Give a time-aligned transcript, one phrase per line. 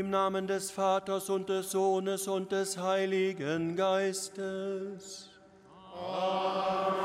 [0.00, 5.28] Im Namen des Vaters und des Sohnes und des Heiligen Geistes.
[5.94, 6.96] Amen.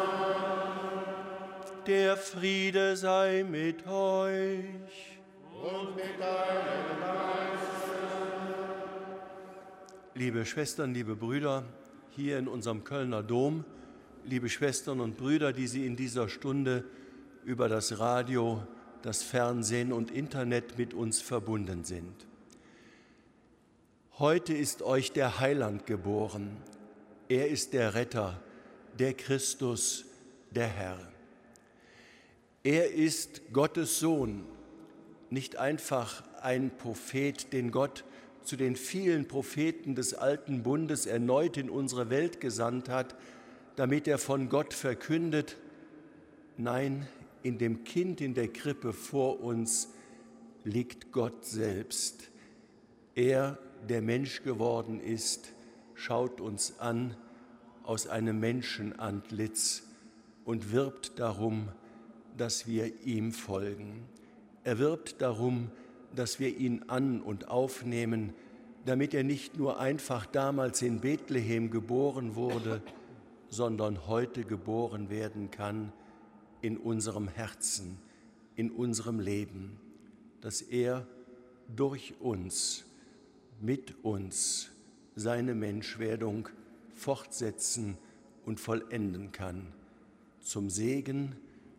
[1.86, 5.20] Der Friede sei mit euch.
[5.62, 7.98] Und mit deinem Geiste.
[10.14, 11.66] Liebe Schwestern, liebe Brüder,
[12.12, 13.66] hier in unserem Kölner Dom,
[14.24, 16.86] liebe Schwestern und Brüder, die Sie in dieser Stunde
[17.44, 18.66] über das Radio,
[19.02, 22.26] das Fernsehen und Internet mit uns verbunden sind.
[24.18, 26.56] Heute ist euch der Heiland geboren.
[27.28, 28.42] Er ist der Retter,
[28.98, 30.06] der Christus,
[30.52, 30.98] der Herr.
[32.64, 34.46] Er ist Gottes Sohn,
[35.30, 38.06] nicht einfach ein Prophet, den Gott
[38.42, 43.18] zu den vielen Propheten des alten Bundes erneut in unsere Welt gesandt hat,
[43.76, 45.58] damit er von Gott verkündet.
[46.56, 47.06] Nein,
[47.44, 49.90] in dem Kind in der Krippe vor uns
[50.64, 52.30] liegt Gott selbst.
[53.14, 55.54] Er der Mensch geworden ist,
[55.94, 57.16] schaut uns an
[57.84, 59.84] aus einem Menschenantlitz
[60.44, 61.70] und wirbt darum,
[62.38, 64.04] dass wir ihm folgen.
[64.64, 65.70] Er wirbt darum,
[66.16, 68.34] dass wir ihn an und aufnehmen,
[68.86, 72.82] damit er nicht nur einfach damals in Bethlehem geboren wurde,
[73.50, 75.92] sondern heute geboren werden kann
[76.62, 77.98] in unserem Herzen,
[78.56, 79.80] in unserem Leben,
[80.42, 81.08] dass er
[81.76, 82.86] durch uns
[83.62, 84.70] mit uns
[85.16, 86.50] seine Menschwerdung
[86.94, 87.98] fortsetzen
[88.46, 89.74] und vollenden kann,
[90.42, 91.36] zum Segen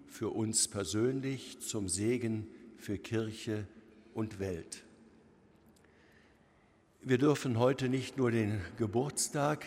[0.07, 3.67] für uns persönlich, zum Segen für Kirche
[4.15, 4.85] und Welt.
[7.03, 9.65] Wir dürfen heute nicht nur den Geburtstag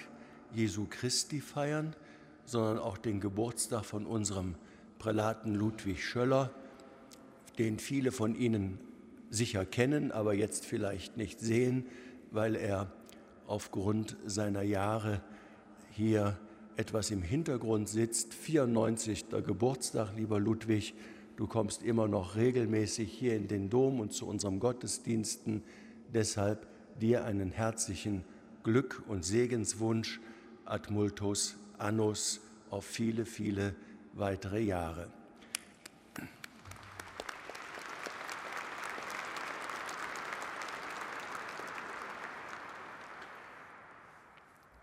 [0.54, 1.96] Jesu Christi feiern,
[2.46, 4.56] sondern auch den Geburtstag von unserem
[4.98, 6.54] Prälaten Ludwig Schöller,
[7.58, 8.80] den viele von Ihnen
[9.30, 11.86] sicher kennen, aber jetzt vielleicht nicht sehen,
[12.32, 12.92] weil er
[13.48, 15.22] aufgrund seiner Jahre
[15.92, 16.38] hier
[16.78, 18.34] etwas im Hintergrund sitzt.
[18.34, 19.26] 94.
[19.46, 20.94] Geburtstag, lieber Ludwig.
[21.36, 25.64] Du kommst immer noch regelmäßig hier in den Dom und zu unserem Gottesdiensten.
[26.14, 26.68] Deshalb
[27.00, 28.24] dir einen herzlichen
[28.64, 30.20] Glück- und Segenswunsch
[30.66, 33.76] ad multos annus auf viele, viele
[34.14, 35.08] weitere Jahre.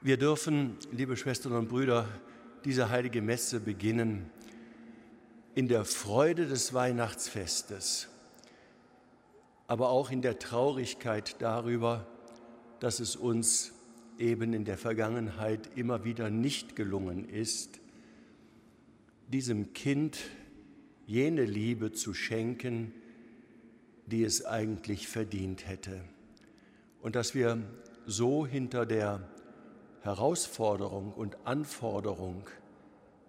[0.06, 2.08] Wir dürfen, liebe Schwestern und Brüder,
[2.64, 4.30] diese heilige Messe beginnen
[5.56, 8.06] in der Freude des Weihnachtsfestes,
[9.66, 12.06] aber auch in der Traurigkeit darüber,
[12.78, 13.72] dass es uns
[14.16, 17.80] eben in der Vergangenheit immer wieder nicht gelungen ist,
[19.26, 20.18] diesem Kind
[21.04, 22.92] jene Liebe zu schenken,
[24.06, 26.00] die es eigentlich verdient hätte.
[27.02, 27.60] Und dass wir
[28.06, 29.28] so hinter der
[30.06, 32.44] Herausforderung und Anforderung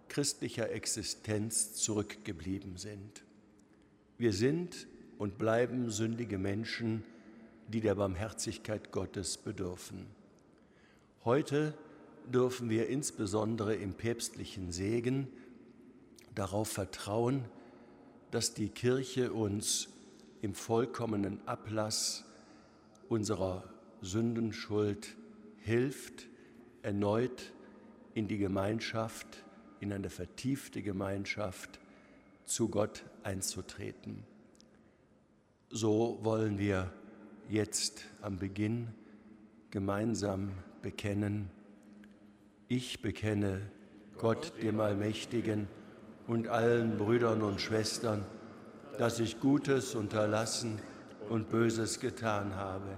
[0.09, 3.23] christlicher Existenz zurückgeblieben sind.
[4.19, 4.85] Wir sind
[5.17, 7.03] und bleiben sündige Menschen,
[7.67, 10.05] die der Barmherzigkeit Gottes bedürfen.
[11.25, 11.73] Heute
[12.31, 15.27] dürfen wir insbesondere im päpstlichen Segen
[16.35, 17.45] darauf vertrauen,
[18.29, 19.87] dass die Kirche uns
[20.43, 22.23] im vollkommenen Ablass
[23.09, 23.63] unserer
[24.03, 25.15] Sündenschuld
[25.57, 26.27] hilft,
[26.87, 27.51] erneut
[28.13, 29.27] in die Gemeinschaft,
[29.81, 31.81] in eine vertiefte Gemeinschaft
[32.45, 34.23] zu Gott einzutreten.
[35.69, 36.89] So wollen wir
[37.49, 38.87] jetzt am Beginn
[39.69, 40.51] gemeinsam
[40.81, 41.49] bekennen.
[42.69, 43.69] Ich bekenne
[44.17, 45.67] Gott, dem Allmächtigen,
[46.25, 48.25] und allen Brüdern und Schwestern,
[48.97, 50.79] dass ich Gutes unterlassen
[51.29, 52.97] und Böses getan habe.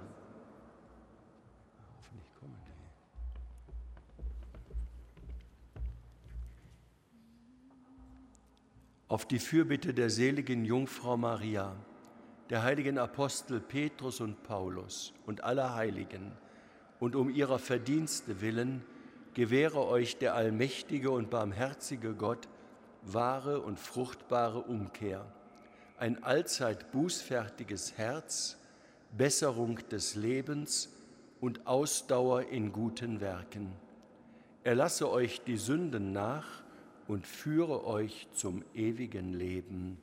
[9.11, 11.75] Auf die Fürbitte der seligen Jungfrau Maria,
[12.49, 16.31] der heiligen Apostel Petrus und Paulus und aller Heiligen
[17.01, 18.85] und um ihrer Verdienste willen
[19.33, 22.47] gewähre euch der allmächtige und barmherzige Gott
[23.01, 25.25] wahre und fruchtbare Umkehr,
[25.97, 28.59] ein allzeit bußfertiges Herz,
[29.11, 30.87] Besserung des Lebens
[31.41, 33.73] und Ausdauer in guten Werken.
[34.63, 36.60] Er lasse euch die Sünden nach
[37.11, 39.97] und führe euch zum ewigen Leben.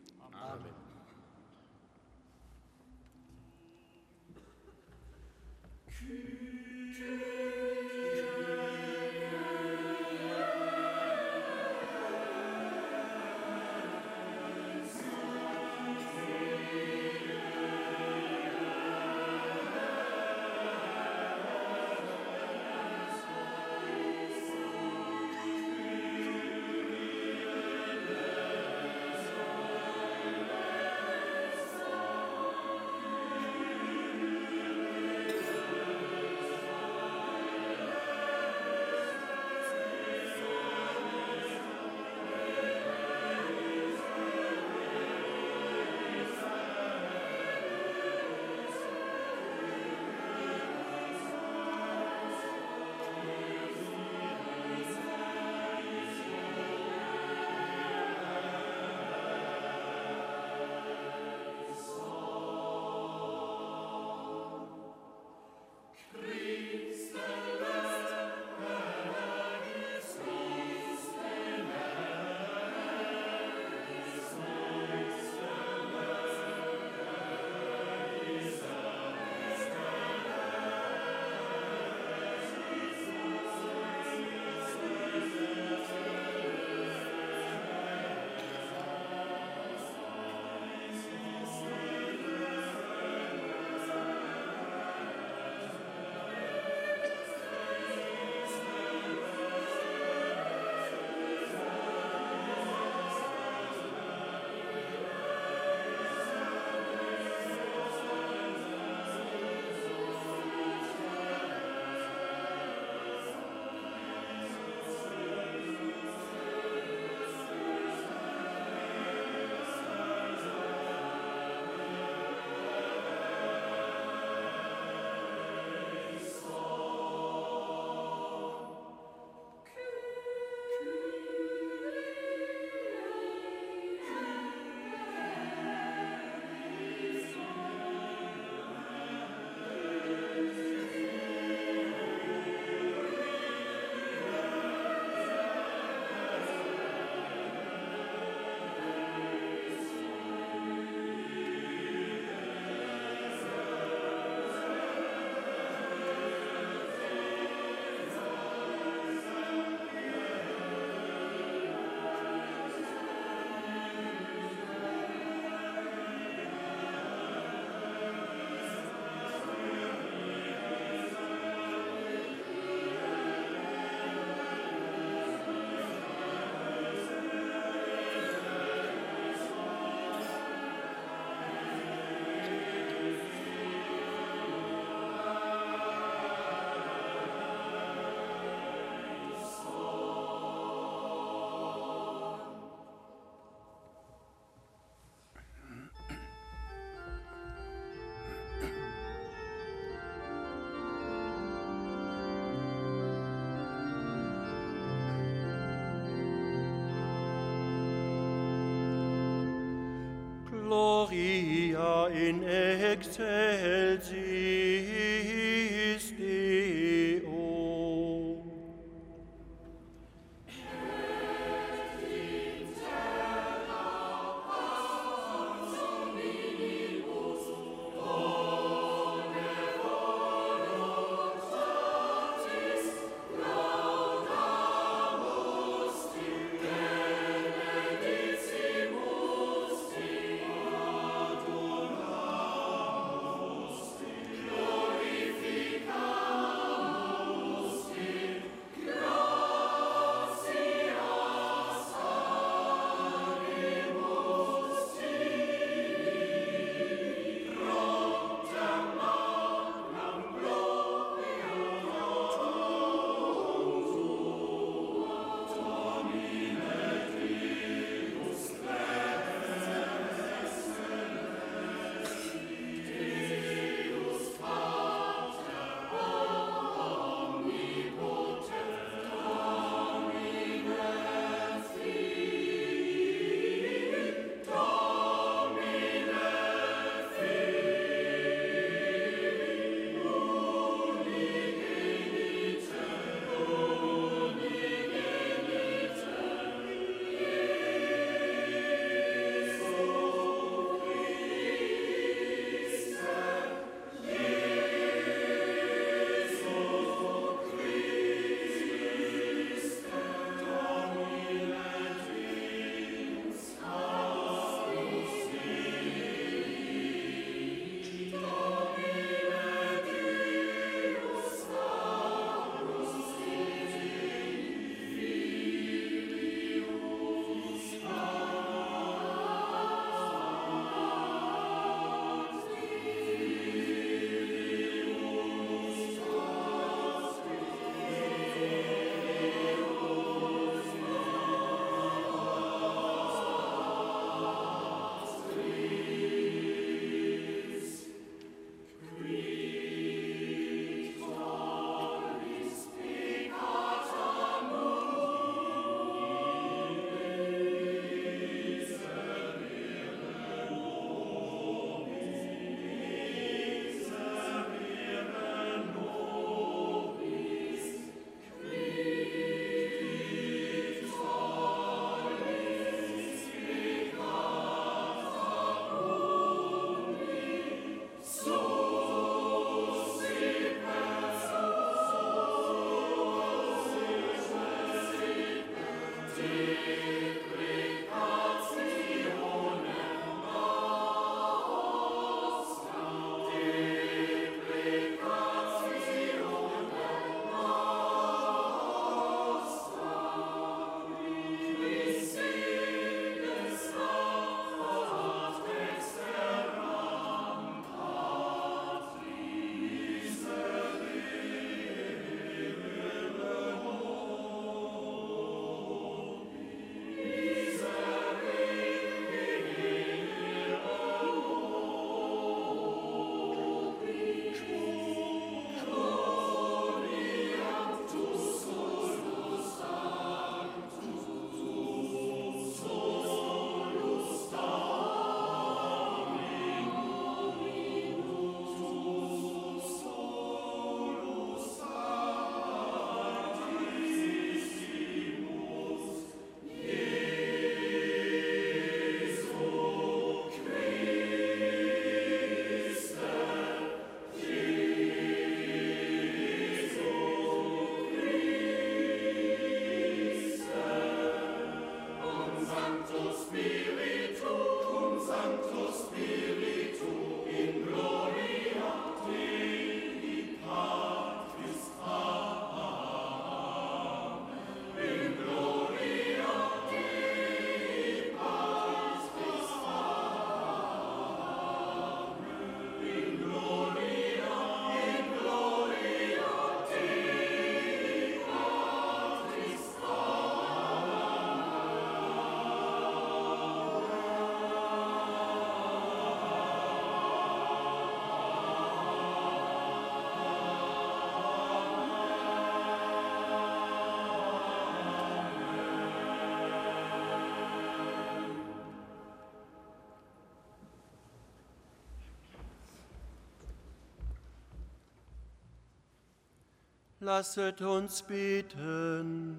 [517.09, 519.39] Lasset uns beten.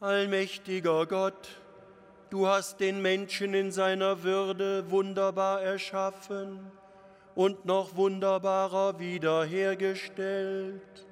[0.00, 1.48] Allmächtiger Gott,
[2.30, 6.58] du hast den Menschen in seiner Würde wunderbar erschaffen
[7.36, 11.06] und noch wunderbarer wiederhergestellt.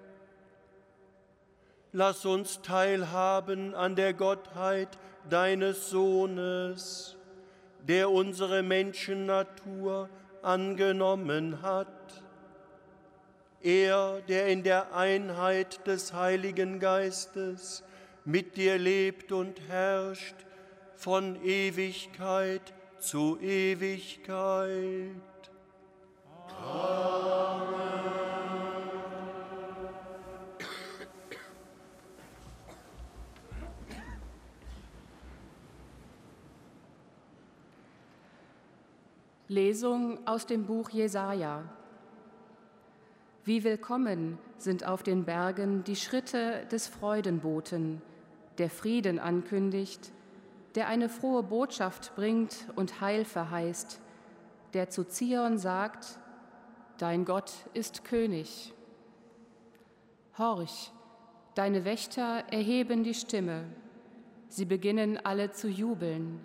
[1.93, 4.99] Lass uns teilhaben an der Gottheit
[5.31, 7.15] deines Sohnes,
[7.87, 10.09] der unsere Menschennatur
[10.47, 11.89] angenommen hat.
[13.63, 17.83] Er, der in der Einheit des Heiligen Geistes
[18.25, 20.37] mit dir lebt und herrscht
[20.95, 25.11] von Ewigkeit zu Ewigkeit.
[39.49, 41.63] Lesung aus dem Buch Jesaja.
[43.45, 48.03] Wie willkommen sind auf den Bergen die Schritte des Freudenboten,
[48.59, 50.11] der Frieden ankündigt,
[50.75, 54.01] der eine frohe Botschaft bringt und Heil verheißt,
[54.75, 56.19] der zu Zion sagt,
[56.99, 58.75] Dein Gott ist König.
[60.37, 60.91] Horch,
[61.55, 63.67] deine Wächter erheben die Stimme,
[64.49, 66.41] sie beginnen alle zu jubeln,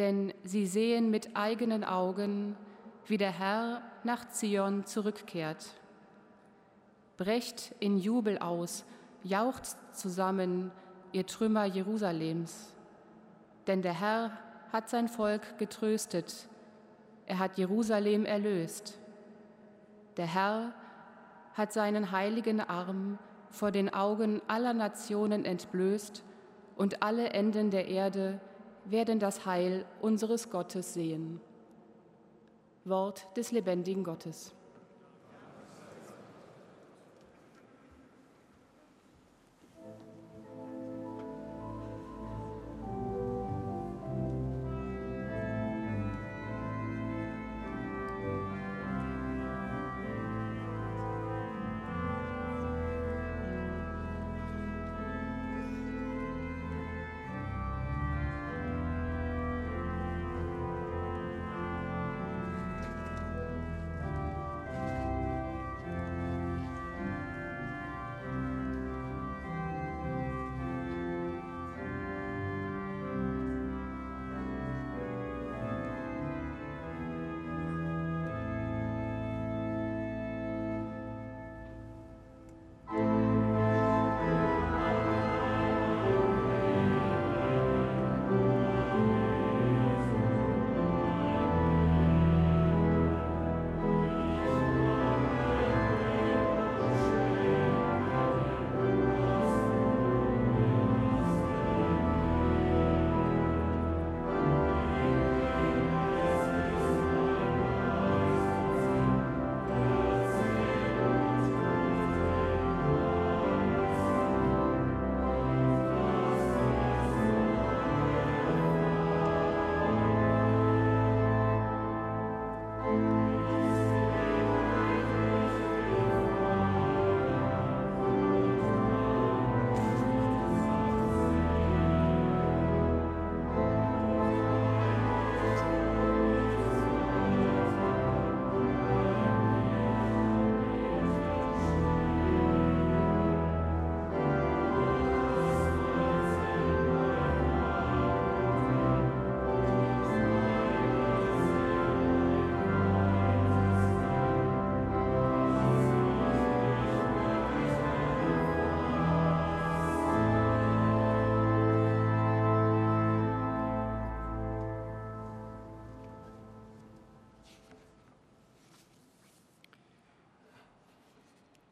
[0.00, 2.56] denn sie sehen mit eigenen Augen,
[3.04, 5.74] wie der Herr nach Zion zurückkehrt.
[7.18, 8.86] Brecht in Jubel aus,
[9.24, 10.72] jaucht zusammen,
[11.12, 12.74] ihr Trümmer Jerusalems.
[13.66, 14.38] Denn der Herr
[14.72, 16.48] hat sein Volk getröstet,
[17.26, 18.98] er hat Jerusalem erlöst.
[20.16, 20.72] Der Herr
[21.52, 23.18] hat seinen heiligen Arm
[23.50, 26.24] vor den Augen aller Nationen entblößt,
[26.76, 28.40] und alle Enden der Erde
[28.90, 31.40] werden das Heil unseres Gottes sehen.
[32.84, 34.52] Wort des lebendigen Gottes.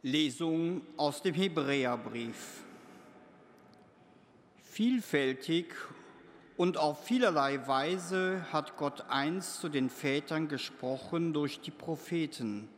[0.08, 2.64] Lesung aus dem Hebräerbrief.
[4.62, 5.74] Vielfältig
[6.56, 12.68] und auf vielerlei Weise hat Gott einst zu den Vätern gesprochen durch die Propheten.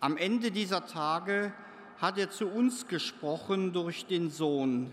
[0.00, 1.52] Am Ende dieser Tage
[1.98, 4.92] hat er zu uns gesprochen durch den Sohn,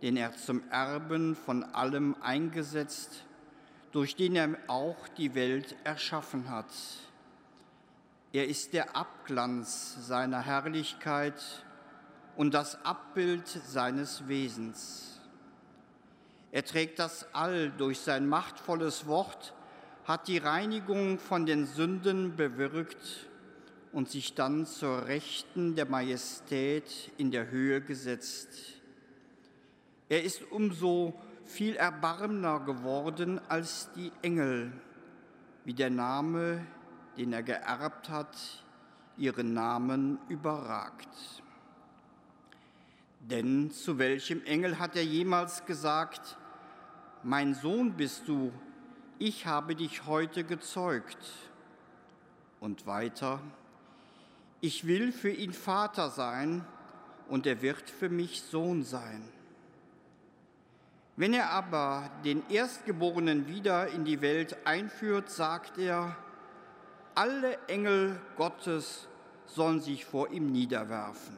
[0.00, 3.24] den er zum Erben von allem eingesetzt,
[3.92, 6.72] durch den er auch die Welt erschaffen hat.
[8.34, 11.40] Er ist der Abglanz seiner Herrlichkeit
[12.34, 15.20] und das Abbild seines Wesens.
[16.50, 19.54] Er trägt das All durch sein machtvolles Wort,
[20.02, 23.28] hat die Reinigung von den Sünden bewirkt
[23.92, 28.48] und sich dann zur Rechten der Majestät in der Höhe gesetzt.
[30.08, 34.72] Er ist umso viel erbarmender geworden als die Engel,
[35.64, 36.66] wie der Name,
[37.16, 38.64] den er geerbt hat,
[39.16, 41.08] ihren Namen überragt.
[43.20, 46.36] Denn zu welchem Engel hat er jemals gesagt,
[47.22, 48.52] mein Sohn bist du,
[49.18, 51.18] ich habe dich heute gezeugt.
[52.60, 53.40] Und weiter,
[54.60, 56.64] ich will für ihn Vater sein
[57.28, 59.22] und er wird für mich Sohn sein.
[61.16, 66.16] Wenn er aber den Erstgeborenen wieder in die Welt einführt, sagt er,
[67.14, 69.06] alle Engel Gottes
[69.46, 71.36] sollen sich vor ihm niederwerfen.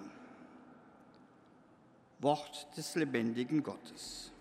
[2.19, 4.33] Wort des lebendigen Gottes.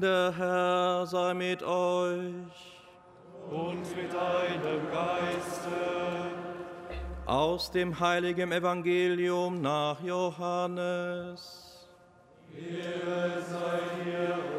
[0.00, 2.44] Der Herr sei mit euch.
[3.50, 5.70] Und mit deinem Geiste.
[7.26, 11.88] Aus dem heiligen Evangelium nach Johannes.
[12.54, 14.57] Ehre sei dir,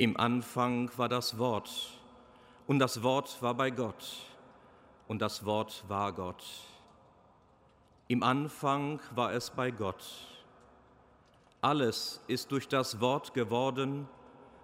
[0.00, 1.70] Im Anfang war das Wort,
[2.66, 4.16] und das Wort war bei Gott,
[5.08, 6.42] und das Wort war Gott.
[8.08, 10.02] Im Anfang war es bei Gott.
[11.60, 14.08] Alles ist durch das Wort geworden,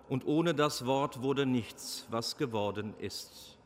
[0.09, 3.59] und ohne das Wort wurde nichts, was geworden ist.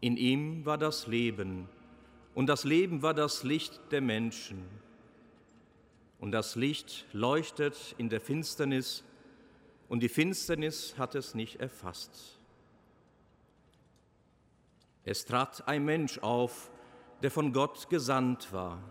[0.00, 1.68] In ihm war das Leben,
[2.36, 4.64] und das Leben war das Licht der Menschen.
[6.20, 9.02] Und das Licht leuchtet in der Finsternis,
[9.88, 12.38] und die Finsternis hat es nicht erfasst.
[15.04, 16.70] Es trat ein Mensch auf,
[17.22, 18.82] der von Gott gesandt war.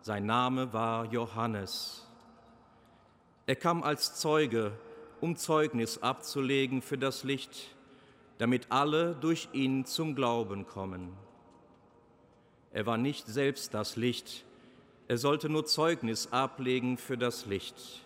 [0.00, 2.06] Sein Name war Johannes.
[3.46, 4.72] Er kam als Zeuge,
[5.20, 7.74] um Zeugnis abzulegen für das Licht,
[8.38, 11.12] damit alle durch ihn zum Glauben kommen.
[12.72, 14.44] Er war nicht selbst das Licht,
[15.08, 18.05] er sollte nur Zeugnis ablegen für das Licht.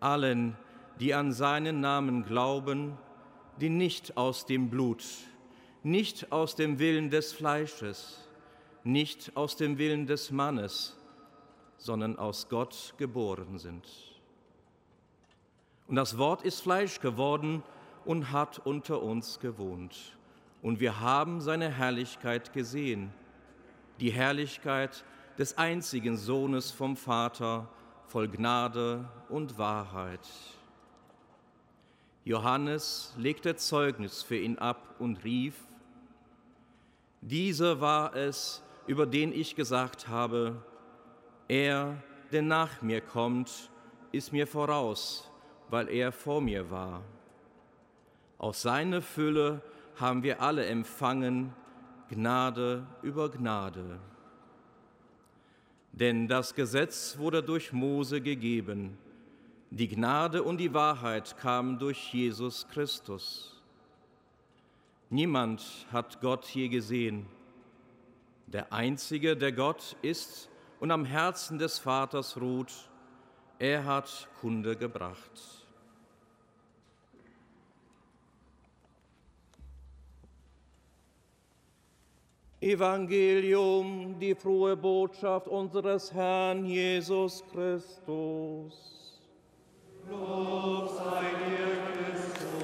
[0.00, 0.56] allen,
[1.00, 2.96] die an seinen Namen glauben,
[3.60, 5.04] die nicht aus dem Blut,
[5.82, 8.28] nicht aus dem Willen des Fleisches,
[8.84, 10.96] nicht aus dem Willen des Mannes,
[11.76, 13.86] sondern aus Gott geboren sind.
[15.88, 17.62] Und das Wort ist Fleisch geworden
[18.04, 20.16] und hat unter uns gewohnt.
[20.62, 23.12] Und wir haben seine Herrlichkeit gesehen,
[24.00, 25.04] die Herrlichkeit
[25.38, 27.68] des einzigen Sohnes vom Vater,
[28.06, 30.20] voll Gnade und Wahrheit.
[32.24, 35.54] Johannes legte Zeugnis für ihn ab und rief,
[37.20, 40.62] dieser war es, über den ich gesagt habe,
[41.48, 43.70] er, der nach mir kommt,
[44.12, 45.30] ist mir voraus,
[45.68, 47.02] weil er vor mir war.
[48.38, 49.62] Aus seiner Fülle
[49.96, 51.52] haben wir alle empfangen,
[52.08, 53.98] Gnade über Gnade.
[55.96, 58.98] Denn das Gesetz wurde durch Mose gegeben,
[59.70, 63.62] die Gnade und die Wahrheit kamen durch Jesus Christus.
[65.08, 67.26] Niemand hat Gott je gesehen.
[68.46, 72.72] Der Einzige, der Gott ist und am Herzen des Vaters ruht,
[73.58, 75.55] er hat Kunde gebracht.
[82.66, 89.20] Evangelium, die frohe Botschaft unseres Herrn Jesus Christus.
[90.10, 92.55] Lob sei dir,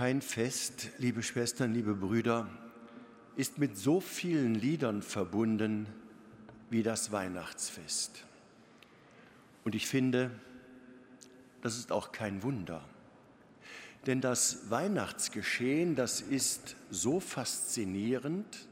[0.00, 2.48] Kein Fest, liebe Schwestern, liebe Brüder,
[3.36, 5.86] ist mit so vielen Liedern verbunden
[6.70, 8.24] wie das Weihnachtsfest.
[9.62, 10.30] Und ich finde,
[11.60, 12.82] das ist auch kein Wunder.
[14.06, 18.68] Denn das Weihnachtsgeschehen, das ist so faszinierend,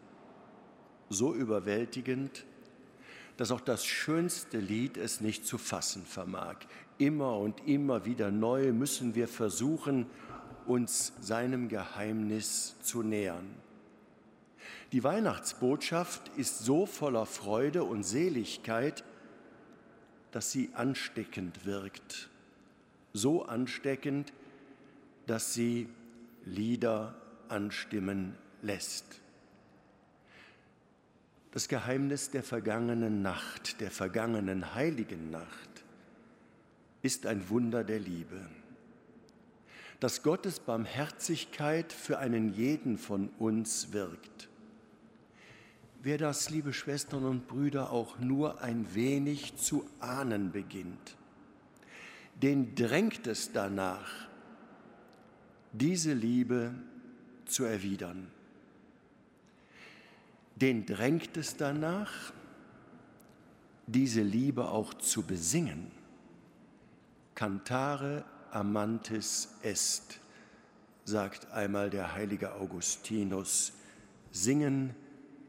[1.10, 2.46] so überwältigend,
[3.36, 6.56] dass auch das schönste Lied es nicht zu fassen vermag.
[6.96, 10.06] Immer und immer wieder neu müssen wir versuchen,
[10.68, 13.48] uns seinem Geheimnis zu nähern.
[14.92, 19.04] Die Weihnachtsbotschaft ist so voller Freude und Seligkeit,
[20.30, 22.28] dass sie ansteckend wirkt.
[23.12, 24.32] So ansteckend,
[25.26, 25.88] dass sie
[26.44, 27.14] Lieder
[27.48, 29.20] anstimmen lässt.
[31.52, 35.84] Das Geheimnis der vergangenen Nacht, der vergangenen heiligen Nacht,
[37.02, 38.48] ist ein Wunder der Liebe.
[40.00, 44.48] Dass Gottes Barmherzigkeit für einen jeden von uns wirkt.
[46.00, 51.16] Wer das, liebe Schwestern und Brüder, auch nur ein wenig zu ahnen beginnt,
[52.40, 54.28] den drängt es danach,
[55.72, 56.72] diese Liebe
[57.46, 58.28] zu erwidern.
[60.54, 62.32] Den drängt es danach,
[63.86, 65.90] diese Liebe auch zu besingen.
[67.34, 70.20] Cantare amantis est,
[71.04, 73.72] sagt einmal der heilige Augustinus.
[74.30, 74.94] Singen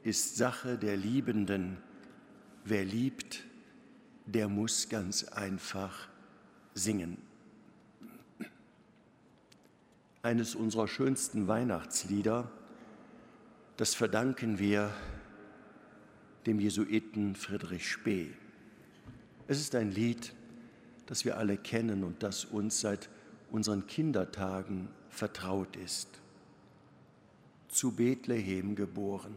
[0.04, 1.78] ist Sache der Liebenden.
[2.64, 3.44] Wer liebt,
[4.26, 6.08] der muss ganz einfach
[6.74, 7.18] singen.
[10.22, 12.52] Eines unserer schönsten Weihnachtslieder,
[13.78, 14.94] das verdanken wir
[16.46, 18.32] dem Jesuiten Friedrich Spee.
[19.48, 20.34] Es ist ein Lied,
[21.10, 23.10] das wir alle kennen und das uns seit
[23.50, 26.08] unseren Kindertagen vertraut ist.
[27.68, 29.34] Zu Bethlehem geboren.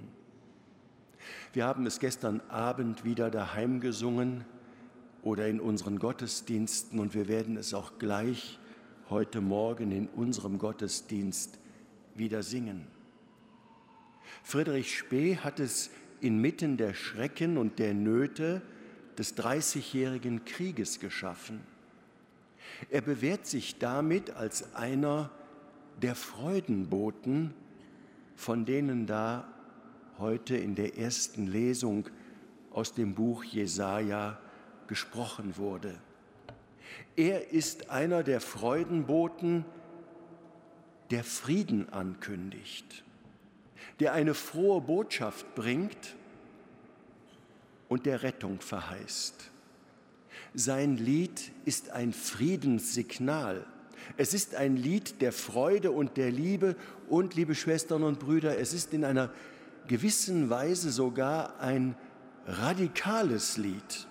[1.55, 4.45] Wir haben es gestern Abend wieder daheim gesungen
[5.23, 8.59] oder in unseren Gottesdiensten und wir werden es auch gleich
[9.09, 11.59] heute Morgen in unserem Gottesdienst
[12.15, 12.87] wieder singen.
[14.43, 15.89] Friedrich Spee hat es
[16.21, 18.61] inmitten der Schrecken und der Nöte
[19.19, 21.61] des Dreißigjährigen Krieges geschaffen.
[22.91, 25.31] Er bewährt sich damit als einer
[26.01, 27.55] der Freudenboten,
[28.35, 29.47] von denen da
[30.19, 32.09] heute in der ersten Lesung
[32.71, 34.39] aus dem Buch Jesaja
[34.87, 35.95] gesprochen wurde.
[37.17, 39.65] Er ist einer der Freudenboten,
[41.11, 43.05] der Frieden ankündigt,
[44.01, 46.17] der eine frohe Botschaft bringt
[47.93, 49.51] und der Rettung verheißt.
[50.55, 53.67] Sein Lied ist ein Friedenssignal.
[54.17, 56.75] Es ist ein Lied der Freude und der Liebe
[57.11, 59.31] und, liebe Schwestern und Brüder, es ist in einer
[59.89, 61.95] gewissen Weise sogar ein
[62.47, 64.07] radikales Lied.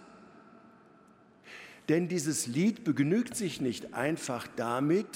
[1.89, 5.07] Denn dieses Lied begnügt sich nicht einfach damit,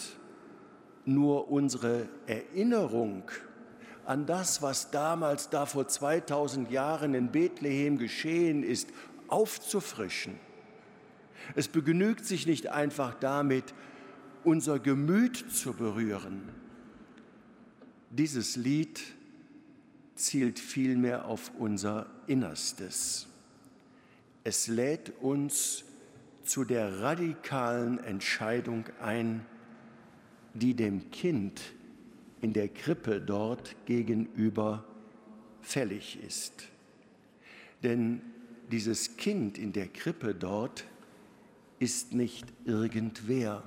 [1.06, 3.30] nur unsere Erinnerung
[4.06, 8.90] an das, was damals da vor 2000 Jahren in Bethlehem geschehen ist,
[9.28, 10.40] aufzufrischen.
[11.56, 13.74] Es begnügt sich nicht einfach damit,
[14.44, 16.44] unser Gemüt zu berühren.
[18.12, 19.02] Dieses Lied
[20.16, 23.28] zielt vielmehr auf unser Innerstes.
[24.44, 25.84] Es lädt uns
[26.44, 29.46] zu der radikalen Entscheidung ein,
[30.54, 31.60] die dem Kind
[32.46, 34.86] in der Krippe dort gegenüber
[35.64, 36.68] fällig ist.
[37.82, 38.22] Denn
[38.72, 40.86] dieses Kind in der Krippe dort
[41.80, 43.64] ist nicht irgendwer.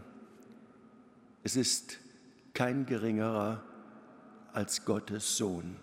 [1.42, 1.98] Es ist
[2.54, 3.64] kein geringerer
[4.52, 5.74] als Gottes Sohn.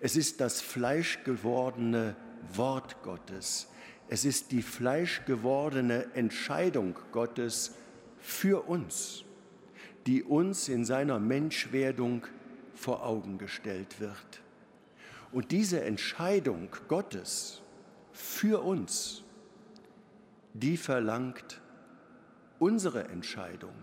[0.00, 2.16] Es ist das fleischgewordene
[2.54, 3.68] Wort Gottes.
[4.08, 7.74] Es ist die fleischgewordene Entscheidung Gottes
[8.18, 9.26] für uns
[10.08, 12.26] die uns in seiner Menschwerdung
[12.74, 14.40] vor Augen gestellt wird.
[15.32, 17.60] Und diese Entscheidung Gottes
[18.12, 19.22] für uns,
[20.54, 21.60] die verlangt
[22.58, 23.74] unsere Entscheidung,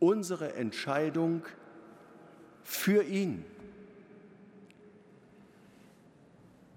[0.00, 1.42] unsere Entscheidung
[2.62, 3.44] für ihn.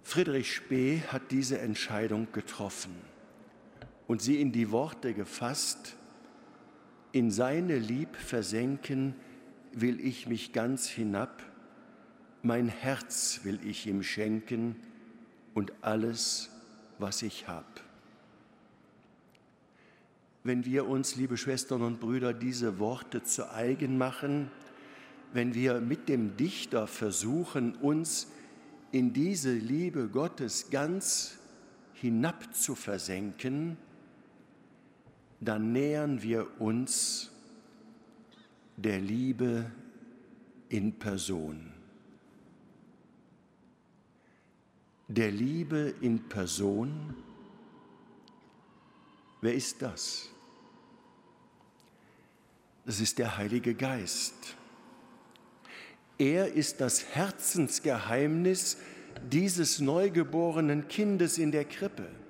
[0.04, 2.94] Friedrich Spee hat diese Entscheidung getroffen
[4.08, 5.96] und sie in die Worte gefasst,
[7.12, 9.16] in seine Lieb versenken
[9.74, 11.44] will ich mich ganz hinab,
[12.44, 14.76] mein Herz will ich ihm schenken
[15.54, 16.50] und alles,
[16.98, 17.82] was ich hab.
[20.44, 24.50] Wenn wir uns, liebe Schwestern und Brüder, diese Worte zu eigen machen,
[25.34, 28.28] wenn wir mit dem Dichter versuchen, uns
[28.92, 31.38] in diese Liebe Gottes ganz
[31.94, 33.78] hinab zu versenken,
[35.42, 37.32] dann nähern wir uns
[38.78, 39.72] der Liebe
[40.70, 41.74] in Person.
[45.08, 47.16] Der Liebe in Person,
[49.42, 50.30] wer ist das?
[52.86, 54.56] Das ist der Heilige Geist.
[56.20, 58.78] Er ist das Herzensgeheimnis
[59.24, 62.21] dieses neugeborenen Kindes in der Krippe.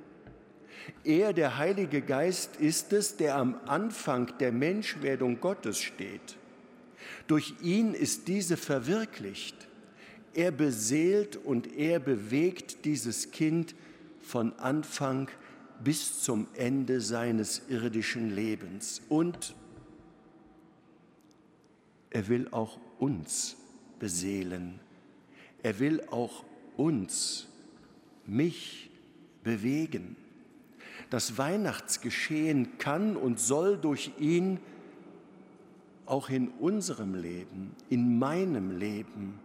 [1.04, 6.38] Er, der Heilige Geist, ist es, der am Anfang der Menschwerdung Gottes steht.
[7.28, 9.68] Durch ihn ist diese verwirklicht.
[10.34, 13.76] Er beseelt und er bewegt dieses Kind
[14.22, 15.30] von Anfang
[15.84, 19.02] bis zum Ende seines irdischen Lebens.
[19.10, 19.56] Und
[22.10, 23.58] er will auch uns
[24.00, 24.80] beseelen.
[25.64, 26.44] Er will auch
[26.78, 27.48] uns,
[28.26, 28.90] mich
[29.44, 30.16] bewegen.
[31.12, 34.60] Das Weihnachtsgeschehen kann und soll durch ihn
[36.06, 39.38] auch in unserem Leben, in meinem Leben,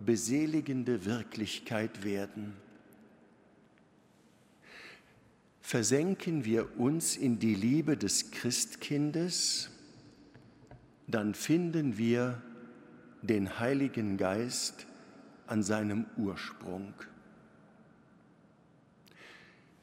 [0.00, 2.52] beseligende Wirklichkeit werden.
[5.62, 9.70] Versenken wir uns in die Liebe des Christkindes,
[11.06, 12.42] dann finden wir
[13.22, 14.86] den Heiligen Geist
[15.46, 16.92] an seinem Ursprung.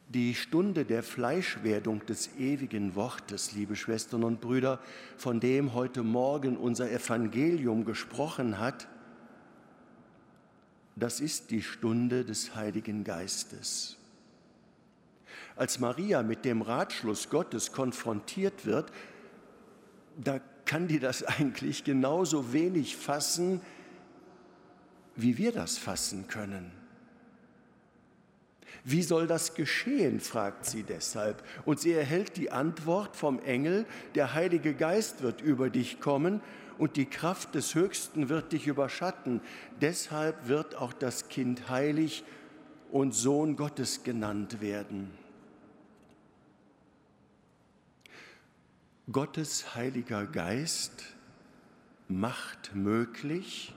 [0.09, 4.79] Die Stunde der Fleischwerdung des ewigen Wortes, liebe Schwestern und Brüder,
[5.17, 8.87] von dem heute Morgen unser Evangelium gesprochen hat,
[10.95, 13.97] das ist die Stunde des Heiligen Geistes.
[15.55, 18.91] Als Maria mit dem Ratschluss Gottes konfrontiert wird,
[20.17, 23.61] da kann die das eigentlich genauso wenig fassen,
[25.15, 26.78] wie wir das fassen können.
[28.83, 30.19] Wie soll das geschehen?
[30.19, 31.43] fragt sie deshalb.
[31.65, 36.41] Und sie erhält die Antwort vom Engel, der Heilige Geist wird über dich kommen
[36.77, 39.41] und die Kraft des Höchsten wird dich überschatten.
[39.81, 42.23] Deshalb wird auch das Kind heilig
[42.91, 45.11] und Sohn Gottes genannt werden.
[49.11, 51.03] Gottes Heiliger Geist
[52.07, 53.73] macht möglich,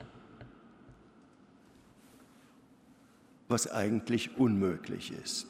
[3.52, 5.46] was eigentlich unmöglich ist.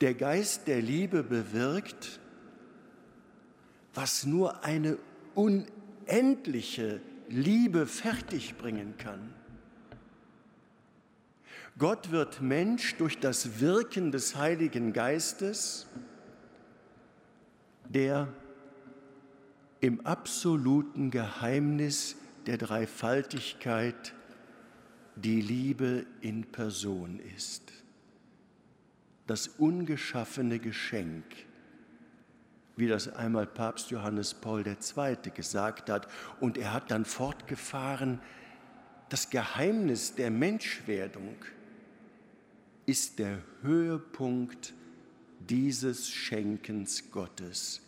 [0.00, 2.20] Der Geist der Liebe bewirkt,
[3.94, 4.98] was nur eine
[5.34, 9.32] unendliche Liebe fertigbringen kann.
[11.78, 15.86] Gott wird Mensch durch das Wirken des Heiligen Geistes,
[17.88, 18.28] der
[19.80, 22.16] im absoluten Geheimnis
[22.46, 24.12] der Dreifaltigkeit
[25.22, 27.72] die Liebe in Person ist.
[29.26, 31.24] Das ungeschaffene Geschenk,
[32.76, 35.16] wie das einmal Papst Johannes Paul II.
[35.32, 36.08] gesagt hat.
[36.40, 38.20] Und er hat dann fortgefahren,
[39.08, 41.36] das Geheimnis der Menschwerdung
[42.86, 44.74] ist der Höhepunkt
[45.38, 47.80] dieses Schenkens Gottes.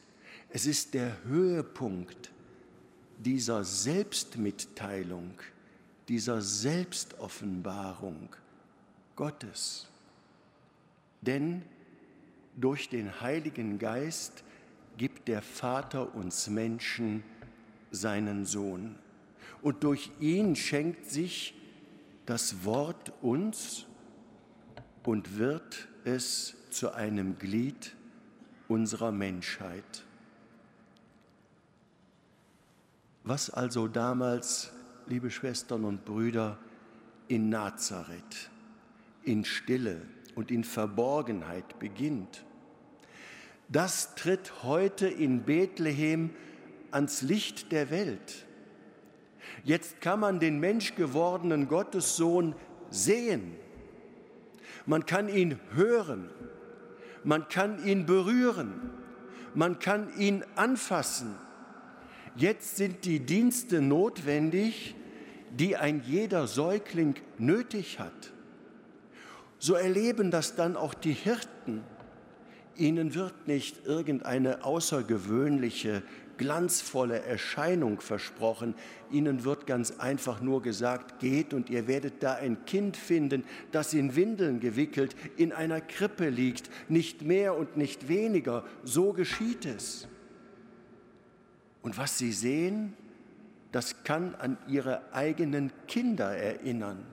[0.51, 2.31] Es ist der Höhepunkt
[3.19, 5.35] dieser Selbstmitteilung
[6.09, 8.29] dieser Selbstoffenbarung
[9.17, 9.89] Gottes.
[11.23, 11.63] Denn
[12.57, 14.45] durch den Heiligen Geist
[14.97, 17.25] gibt der Vater uns Menschen
[17.91, 18.97] seinen Sohn.
[19.63, 21.55] Und durch ihn schenkt sich
[22.27, 23.87] das Wort uns
[25.05, 27.95] und wird es zu einem Glied
[28.69, 30.05] unserer Menschheit.
[33.23, 34.73] Was also damals
[35.07, 36.59] liebe Schwestern und Brüder,
[37.29, 38.51] in Nazareth,
[39.23, 40.03] in Stille
[40.35, 42.45] und in Verborgenheit beginnt.
[43.69, 46.31] Das tritt heute in Bethlehem
[46.91, 48.47] ans Licht der Welt.
[49.63, 52.55] Jetzt kann man den menschgewordenen Gottessohn
[52.91, 53.57] sehen.
[54.87, 56.29] Man kann ihn hören.
[57.25, 58.91] Man kann ihn berühren.
[59.55, 61.35] Man kann ihn anfassen.
[62.37, 64.97] Jetzt sind die Dienste notwendig,
[65.57, 68.33] die ein jeder Säugling nötig hat.
[69.61, 71.83] So erleben das dann auch die Hirten.
[72.77, 76.03] Ihnen wird nicht irgendeine außergewöhnliche,
[76.37, 78.75] glanzvolle Erscheinung versprochen.
[79.13, 83.95] Ihnen wird ganz einfach nur gesagt, geht und ihr werdet da ein Kind finden, das
[83.95, 88.65] in Windeln gewickelt in einer Krippe liegt, nicht mehr und nicht weniger.
[88.83, 90.09] So geschieht es.
[91.85, 92.95] Und was sie sehen,
[93.71, 97.05] das kann an ihre eigenen Kinder erinnern.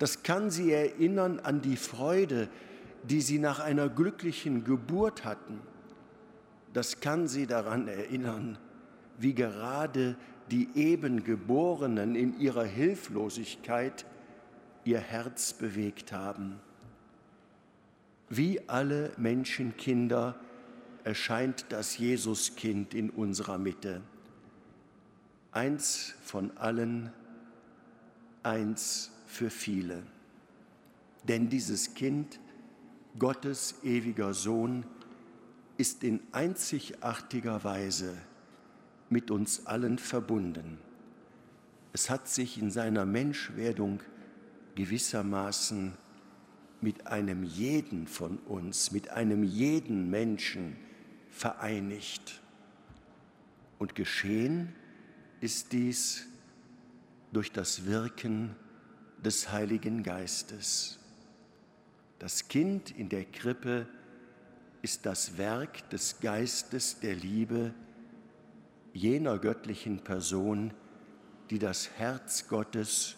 [0.00, 2.48] Das kann sie erinnern an die Freude,
[3.04, 5.60] die sie nach einer glücklichen Geburt hatten.
[6.72, 8.58] Das kann sie daran erinnern,
[9.18, 10.16] wie gerade
[10.50, 14.04] die eben Geborenen in ihrer Hilflosigkeit
[14.82, 16.58] ihr Herz bewegt haben.
[18.28, 20.34] Wie alle Menschenkinder
[21.08, 24.02] erscheint das Jesuskind in unserer Mitte.
[25.52, 27.10] eins von allen,
[28.42, 30.02] eins für viele.
[31.26, 32.38] Denn dieses Kind,
[33.18, 34.84] Gottes ewiger Sohn,
[35.78, 38.14] ist in einzigartiger Weise
[39.08, 40.76] mit uns allen verbunden.
[41.94, 44.00] Es hat sich in seiner Menschwerdung
[44.74, 45.94] gewissermaßen
[46.82, 50.76] mit einem jeden von uns, mit einem jeden Menschen
[51.30, 52.40] vereinigt.
[53.78, 54.74] Und geschehen
[55.40, 56.26] ist dies
[57.32, 58.56] durch das Wirken
[59.24, 60.98] des Heiligen Geistes.
[62.18, 63.86] Das Kind in der Krippe
[64.82, 67.74] ist das Werk des Geistes der Liebe
[68.92, 70.72] jener göttlichen Person,
[71.50, 73.16] die das Herz Gottes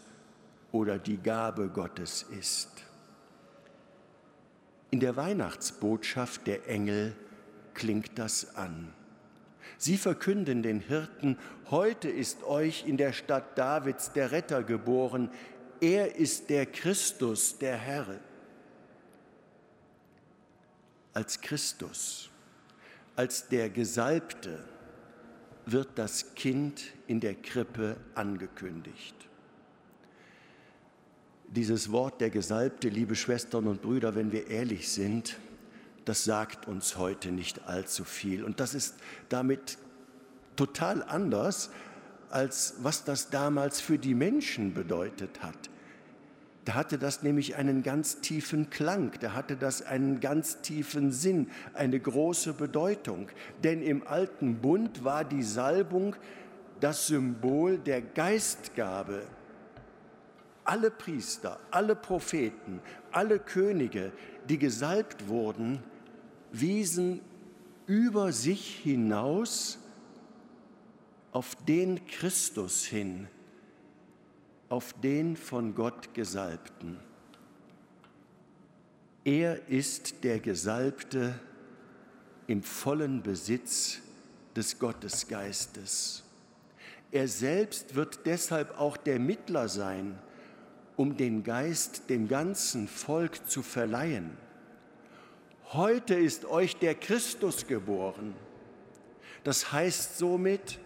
[0.72, 2.70] oder die Gabe Gottes ist.
[4.90, 7.14] In der Weihnachtsbotschaft der Engel
[7.74, 8.92] klingt das an.
[9.78, 11.38] Sie verkünden den Hirten,
[11.70, 15.30] heute ist euch in der Stadt Davids der Retter geboren,
[15.80, 18.20] er ist der Christus, der Herr.
[21.14, 22.30] Als Christus,
[23.16, 24.62] als der Gesalbte
[25.64, 29.14] wird das Kind in der Krippe angekündigt.
[31.48, 35.38] Dieses Wort der Gesalbte, liebe Schwestern und Brüder, wenn wir ehrlich sind,
[36.10, 38.42] das sagt uns heute nicht allzu viel.
[38.42, 38.96] Und das ist
[39.28, 39.78] damit
[40.56, 41.70] total anders,
[42.30, 45.70] als was das damals für die Menschen bedeutet hat.
[46.64, 51.48] Da hatte das nämlich einen ganz tiefen Klang, da hatte das einen ganz tiefen Sinn,
[51.74, 53.28] eine große Bedeutung.
[53.62, 56.16] Denn im alten Bund war die Salbung
[56.80, 59.22] das Symbol der Geistgabe.
[60.64, 62.80] Alle Priester, alle Propheten,
[63.12, 64.10] alle Könige,
[64.48, 65.84] die gesalbt wurden,
[66.52, 67.20] wiesen
[67.86, 69.78] über sich hinaus
[71.32, 73.28] auf den Christus hin,
[74.68, 76.98] auf den von Gott Gesalbten.
[79.24, 81.38] Er ist der Gesalbte
[82.46, 83.98] im vollen Besitz
[84.56, 86.24] des Gottesgeistes.
[87.12, 90.18] Er selbst wird deshalb auch der Mittler sein,
[90.96, 94.36] um den Geist dem ganzen Volk zu verleihen.
[95.72, 98.34] Heute ist euch der Christus geboren.
[99.44, 100.80] Das heißt somit,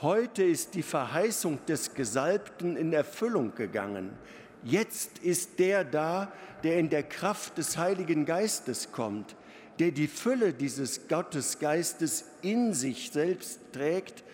[0.00, 4.16] heute ist die Verheißung des Gesalbten in Erfüllung gegangen.
[4.62, 6.32] Jetzt ist der da,
[6.62, 9.36] der in der Kraft des Heiligen Geistes kommt,
[9.78, 14.24] der die Fülle dieses Gottesgeistes in sich selbst trägt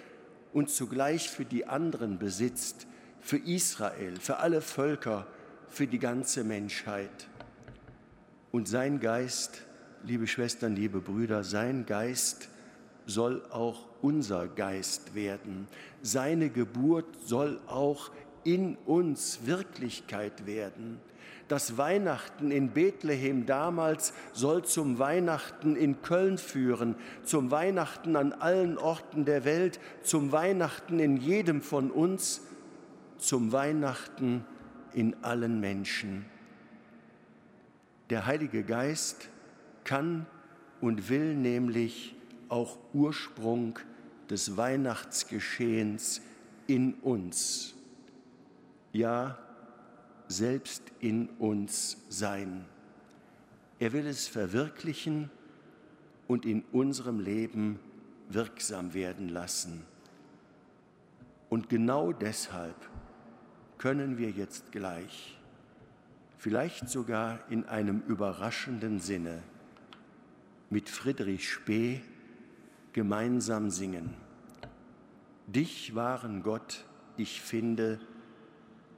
[0.53, 2.87] und zugleich für die anderen besitzt,
[3.21, 5.27] für Israel, für alle Völker,
[5.69, 7.30] für die ganze Menschheit.
[8.53, 9.63] Und sein Geist,
[10.05, 12.49] liebe Schwestern, liebe Brüder, sein Geist
[13.07, 15.69] soll auch unser Geist werden.
[16.03, 18.11] Seine Geburt soll auch
[18.45, 20.99] in uns Wirklichkeit werden.
[21.47, 26.95] Das Weihnachten in Bethlehem damals soll zum Weihnachten in Köln führen,
[27.25, 32.43] zum Weihnachten an allen Orten der Welt, zum Weihnachten in jedem von uns,
[33.19, 34.45] zum Weihnachten
[34.93, 36.25] in allen Menschen.
[38.11, 39.29] Der Heilige Geist
[39.85, 40.27] kann
[40.81, 42.17] und will nämlich
[42.49, 43.79] auch Ursprung
[44.29, 46.21] des Weihnachtsgeschehens
[46.67, 47.75] in uns,
[48.93, 49.39] ja
[50.27, 52.65] selbst in uns sein.
[53.81, 55.31] Er will es verwirklichen
[56.29, 57.81] und in unserem Leben
[58.29, 59.85] wirksam werden lassen.
[61.49, 62.77] Und genau deshalb
[63.79, 65.40] können wir jetzt gleich,
[66.41, 69.43] vielleicht sogar in einem überraschenden Sinne,
[70.71, 72.01] mit Friedrich Spee
[72.95, 74.15] gemeinsam singen.
[75.47, 76.87] Dich wahren Gott,
[77.19, 78.01] ich finde,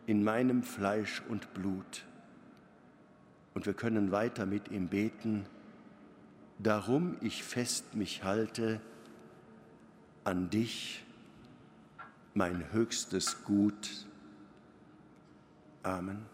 [0.06, 2.04] in meinem Fleisch und Blut.
[3.54, 5.44] Und wir können weiter mit ihm beten,
[6.60, 8.80] darum ich fest mich halte
[10.22, 11.04] an dich,
[12.34, 14.06] mein höchstes Gut.
[15.82, 16.31] Amen.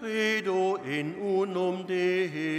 [0.00, 2.49] Credo in unum Deum.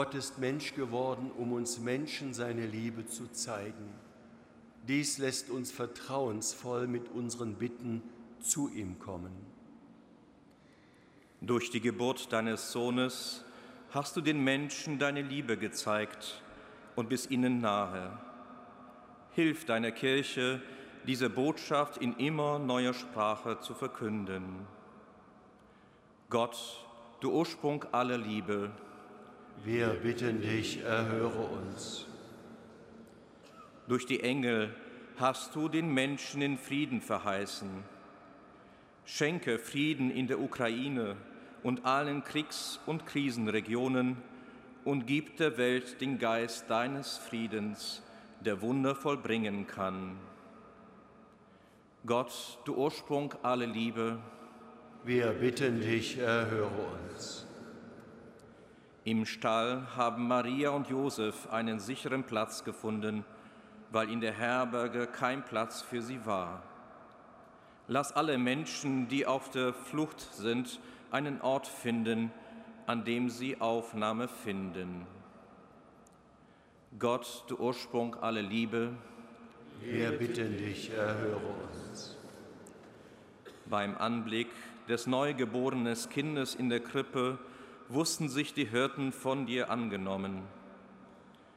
[0.00, 3.92] Gott ist Mensch geworden, um uns Menschen seine Liebe zu zeigen.
[4.88, 8.00] Dies lässt uns vertrauensvoll mit unseren Bitten
[8.40, 9.30] zu ihm kommen.
[11.42, 13.44] Durch die Geburt deines Sohnes
[13.90, 16.40] hast du den Menschen deine Liebe gezeigt
[16.96, 18.18] und bist ihnen nahe.
[19.32, 20.62] Hilf deiner Kirche,
[21.06, 24.66] diese Botschaft in immer neuer Sprache zu verkünden.
[26.30, 26.56] Gott,
[27.20, 28.70] du Ursprung aller Liebe,
[29.64, 32.06] wir bitten dich, erhöre uns.
[33.88, 34.74] Durch die Engel
[35.16, 37.68] hast du den Menschen in Frieden verheißen.
[39.04, 41.16] Schenke Frieden in der Ukraine
[41.62, 44.16] und allen Kriegs- und Krisenregionen
[44.84, 48.02] und gib der Welt den Geist deines Friedens,
[48.40, 50.16] der Wunder vollbringen kann.
[52.06, 54.20] Gott, du Ursprung aller Liebe,
[55.04, 56.70] wir bitten dich, erhöre
[57.14, 57.46] uns.
[59.04, 63.24] Im Stall haben Maria und Josef einen sicheren Platz gefunden,
[63.90, 66.62] weil in der Herberge kein Platz für sie war.
[67.88, 70.80] Lass alle Menschen, die auf der Flucht sind,
[71.10, 72.30] einen Ort finden,
[72.86, 75.06] an dem sie Aufnahme finden.
[76.98, 78.92] Gott, du Ursprung aller Liebe,
[79.82, 81.40] wir bitten dich, erhöre
[81.88, 82.18] uns.
[83.64, 84.48] Beim Anblick
[84.88, 87.38] des neugeborenen Kindes in der Krippe
[87.90, 90.42] wussten sich die Hirten von dir angenommen.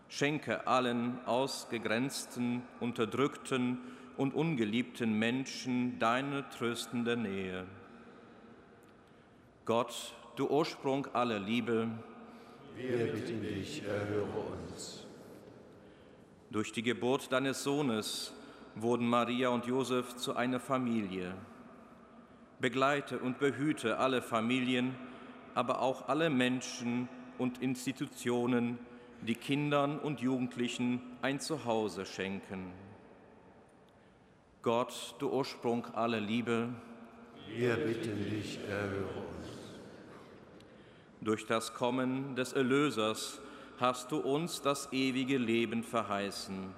[0.09, 3.79] Schenke allen ausgegrenzten, unterdrückten
[4.17, 7.65] und ungeliebten Menschen deine tröstende Nähe.
[9.65, 11.87] Gott, du Ursprung aller Liebe,
[12.75, 15.05] wir bitten dich, erhöre uns.
[16.49, 18.33] Durch die Geburt deines Sohnes
[18.75, 21.35] wurden Maria und Josef zu einer Familie.
[22.59, 24.95] Begleite und behüte alle Familien,
[25.55, 28.79] aber auch alle Menschen und Institutionen,
[29.21, 32.71] die Kindern und Jugendlichen ein Zuhause schenken.
[34.61, 36.69] Gott, du Ursprung aller Liebe,
[37.49, 39.47] wir bitten dich, erhöre uns.
[41.21, 43.39] Durch das Kommen des Erlösers
[43.79, 46.73] hast du uns das ewige Leben verheißen.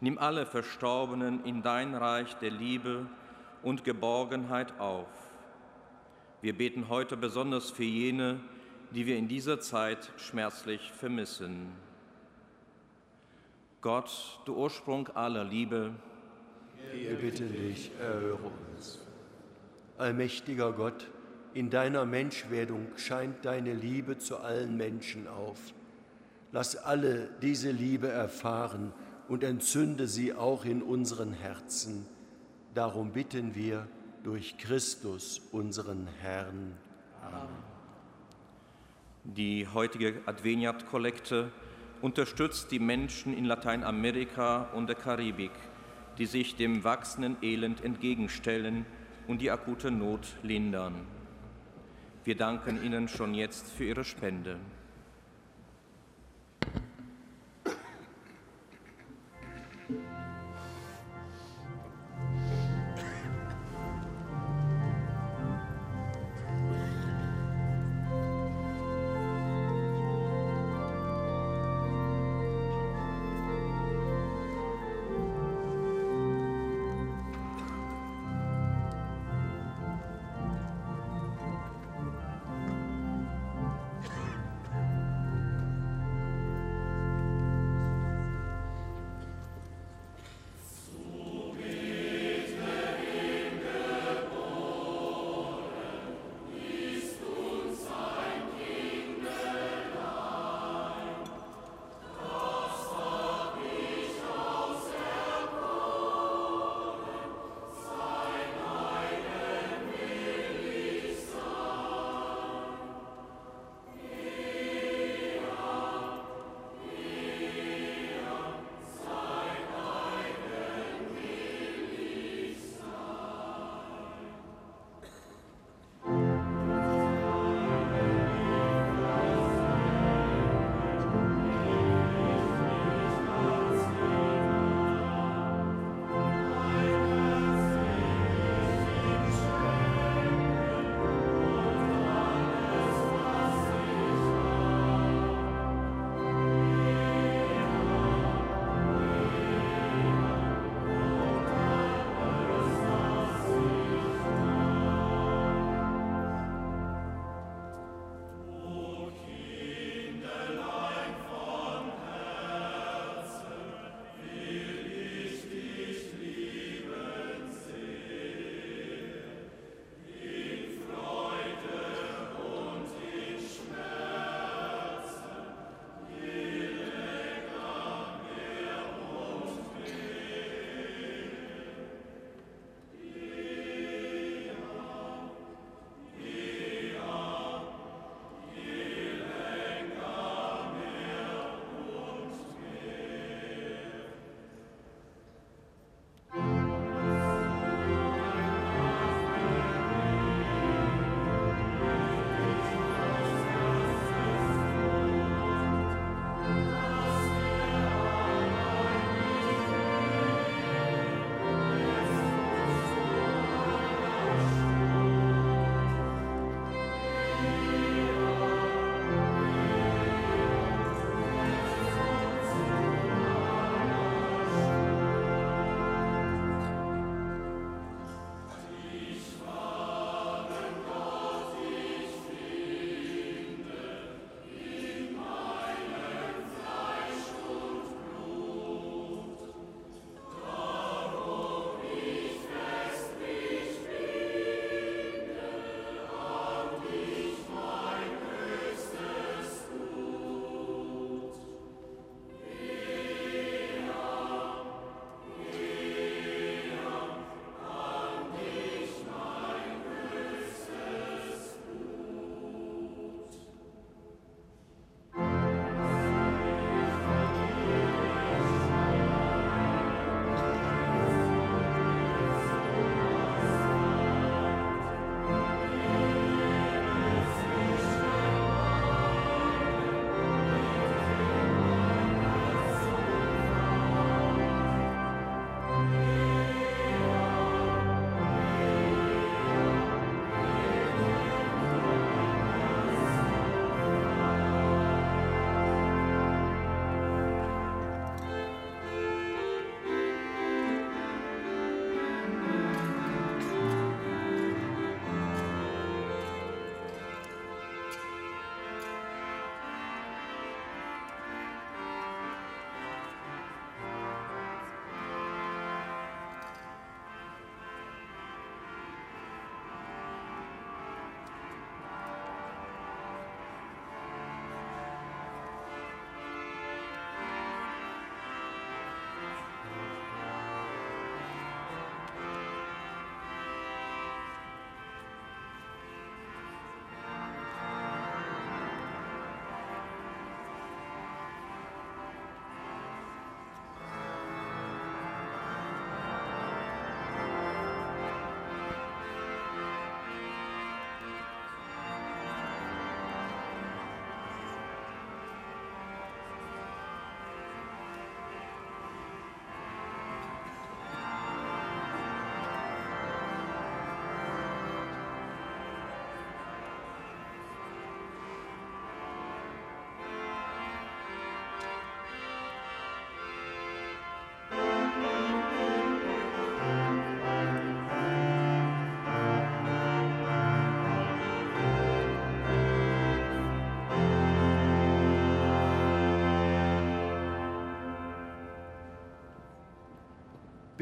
[0.00, 3.06] Nimm alle Verstorbenen in dein Reich der Liebe
[3.62, 5.06] und Geborgenheit auf.
[6.42, 8.40] Wir beten heute besonders für jene,
[8.90, 11.68] die wir in dieser Zeit schmerzlich vermissen.
[13.80, 15.92] Gott, du Ursprung aller Liebe,
[16.92, 18.98] wir bitten dich, erhöre uns.
[19.98, 21.06] Allmächtiger Gott,
[21.54, 25.60] in deiner Menschwerdung scheint deine Liebe zu allen Menschen auf.
[26.50, 28.92] Lass alle diese Liebe erfahren
[29.28, 32.04] und entzünde sie auch in unseren Herzen.
[32.74, 33.86] Darum bitten wir
[34.22, 36.76] durch Christus, unseren Herrn.
[37.22, 37.48] Amen.
[39.24, 41.50] Die heutige Adveniat-Kollekte
[42.00, 45.52] unterstützt die Menschen in Lateinamerika und der Karibik,
[46.18, 48.84] die sich dem wachsenden Elend entgegenstellen
[49.28, 51.06] und die akute Not lindern.
[52.24, 54.58] Wir danken Ihnen schon jetzt für Ihre Spende.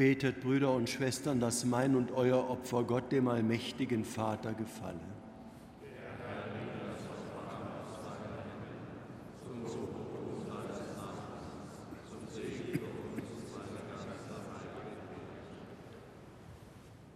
[0.01, 4.97] Betet, Brüder und Schwestern, dass mein und euer Opfer Gott, dem allmächtigen Vater, gefalle.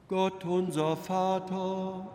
[0.08, 2.08] Gott unser Vater,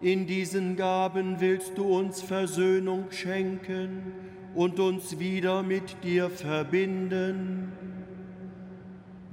[0.00, 4.12] in diesen Gaben willst du uns Versöhnung schenken
[4.56, 7.53] und uns wieder mit dir verbinden.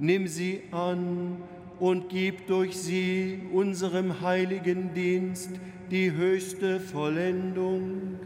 [0.02, 1.36] Nimm sie an
[1.78, 5.50] und gib durch sie unserem heiligen Dienst
[5.92, 8.18] die höchste Vollendung.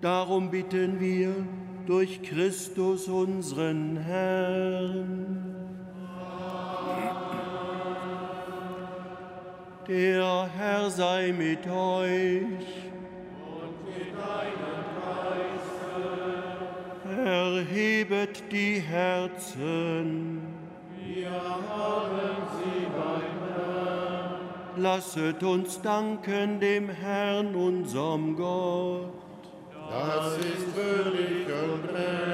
[0.00, 1.36] Darum bitten wir
[1.86, 5.46] durch Christus unseren Herrn.
[9.86, 12.90] Der Herr sei mit euch.
[13.46, 14.82] Und mit deinem
[17.04, 17.22] Geiste.
[17.24, 20.51] Erhebet die Herzen.
[24.76, 29.12] Lasset uns danken dem Herrn, unserem Gott.
[29.90, 32.32] Das ist würdig und recht.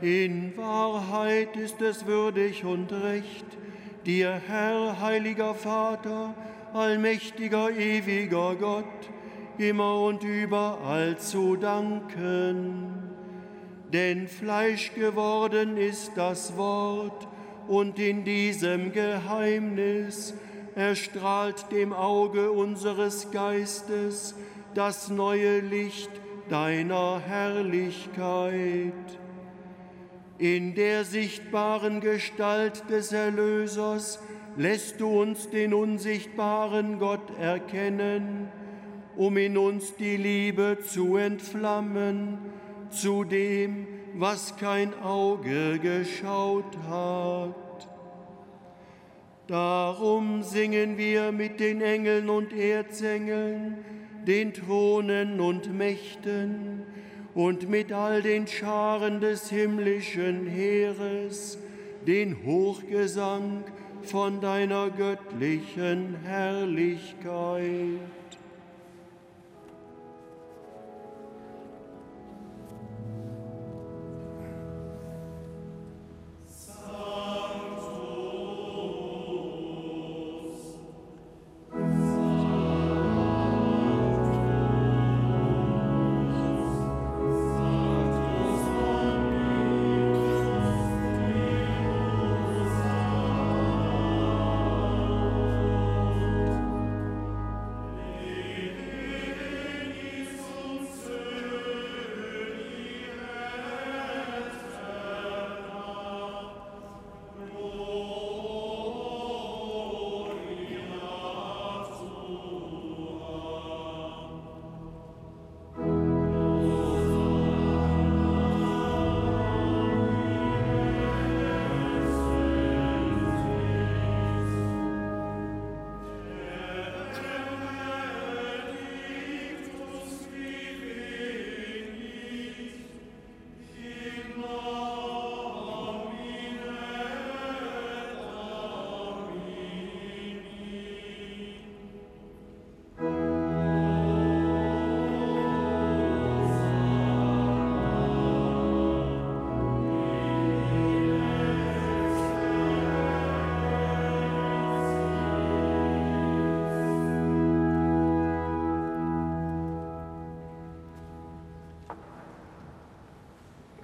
[0.00, 3.46] In Wahrheit ist es würdig und recht
[4.04, 6.34] dir, Herr, heiliger Vater,
[6.72, 8.84] allmächtiger, ewiger Gott,
[9.58, 13.01] immer und überall zu danken.
[13.92, 17.28] Denn Fleisch geworden ist das Wort,
[17.68, 20.34] und in diesem Geheimnis
[20.74, 24.34] erstrahlt dem Auge unseres Geistes
[24.74, 26.10] das neue Licht
[26.48, 28.92] deiner Herrlichkeit.
[30.38, 34.18] In der sichtbaren Gestalt des Erlösers
[34.56, 38.48] lässt du uns den unsichtbaren Gott erkennen,
[39.16, 42.38] um in uns die Liebe zu entflammen
[42.92, 47.88] zu dem, was kein Auge geschaut hat.
[49.46, 53.78] Darum singen wir mit den Engeln und Erzengeln,
[54.26, 56.84] den Thronen und Mächten,
[57.34, 61.58] und mit all den Scharen des himmlischen Heeres
[62.06, 63.64] den Hochgesang
[64.02, 68.00] von deiner göttlichen Herrlichkeit.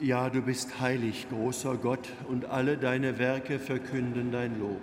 [0.09, 4.80] Ja, du bist heilig, großer Gott, und alle deine Werke verkünden dein Lob.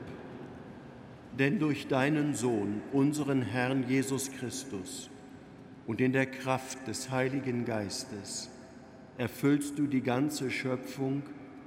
[1.39, 5.09] Denn durch deinen Sohn, unseren Herrn Jesus Christus,
[5.87, 8.51] und in der Kraft des Heiligen Geistes
[9.17, 11.23] erfüllst du die ganze Schöpfung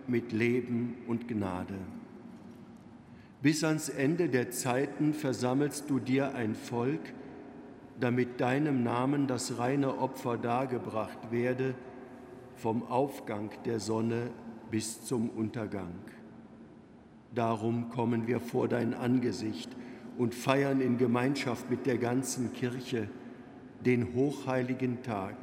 [0.07, 1.79] mit Leben und Gnade.
[3.43, 7.13] Bis ans Ende der Zeiten versammelst du dir ein Volk,
[7.99, 11.75] damit deinem Namen das reine Opfer dargebracht werde,
[12.59, 14.31] vom Aufgang der Sonne
[14.71, 15.95] bis zum Untergang.
[17.35, 19.71] Darum kommen wir vor dein Angesicht
[20.17, 23.09] und feiern in Gemeinschaft mit der ganzen Kirche
[23.85, 25.37] den hochheiligen Tag,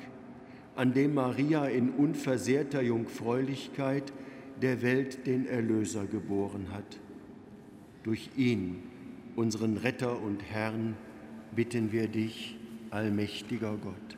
[0.75, 4.11] an dem Maria in unversehrter Jungfräulichkeit
[4.61, 6.99] der Welt den Erlöser geboren hat.
[8.03, 8.83] Durch ihn,
[9.37, 10.95] unseren Retter und Herrn,
[11.55, 12.57] bitten wir dich,
[12.91, 14.17] allmächtiger Gott.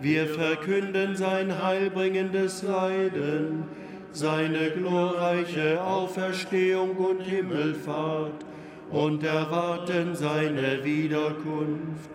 [0.00, 3.64] wir verkünden sein heilbringendes Leiden,
[4.12, 8.44] seine glorreiche Auferstehung und Himmelfahrt
[8.90, 12.10] und erwarten seine Wiederkunft.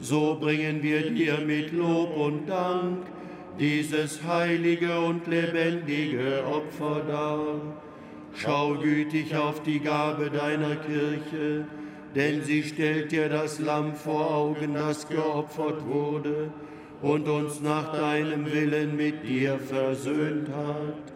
[0.00, 3.06] So bringen wir dir mit Lob und Dank
[3.58, 7.60] dieses heilige und lebendige Opfer dar.
[8.34, 11.66] Schau gütig auf die Gabe deiner Kirche,
[12.14, 16.50] denn sie stellt dir das Lamm vor Augen, das geopfert wurde
[17.02, 21.12] und uns nach deinem Willen mit dir versöhnt hat.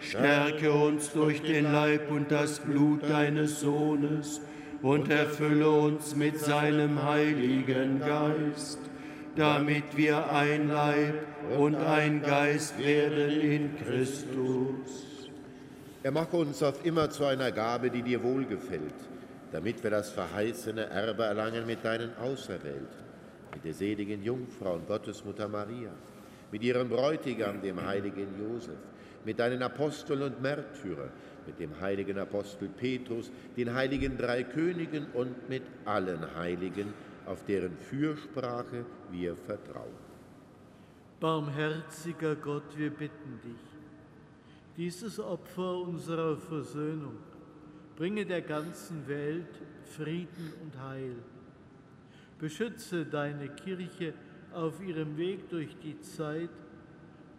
[0.00, 4.40] Stärke uns durch den Leib und das Blut deines Sohnes
[4.82, 8.78] und erfülle uns mit seinem heiligen Geist,
[9.36, 11.14] damit wir ein Leib
[11.58, 15.28] und ein Geist werden in Christus.
[16.02, 18.94] Er mache uns auf immer zu einer Gabe, die dir wohlgefällt,
[19.52, 22.99] damit wir das verheißene Erbe erlangen mit deinen Auserwählten
[23.52, 25.90] mit der seligen Jungfrau und Gottesmutter Maria,
[26.52, 28.78] mit ihrem Bräutigam, dem heiligen Josef,
[29.24, 31.10] mit deinen Aposteln und Märtyrern,
[31.46, 36.92] mit dem heiligen Apostel Petrus, den heiligen drei Königen und mit allen Heiligen,
[37.26, 40.10] auf deren Fürsprache wir vertrauen.
[41.20, 47.16] Barmherziger Gott, wir bitten dich, dieses Opfer unserer Versöhnung
[48.00, 51.16] bringe der ganzen Welt Frieden und Heil
[52.40, 54.14] Beschütze deine Kirche
[54.52, 56.50] auf ihrem Weg durch die Zeit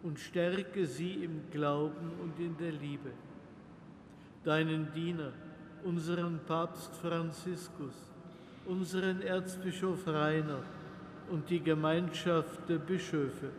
[0.02, 3.10] und stärke sie im Glauben und in der Liebe.
[4.44, 5.32] Deinen Diener,
[5.84, 7.94] unseren Papst Franziskus,
[8.66, 10.62] unseren Erzbischof Rainer
[11.30, 13.50] und die Gemeinschaft der Bischöfe,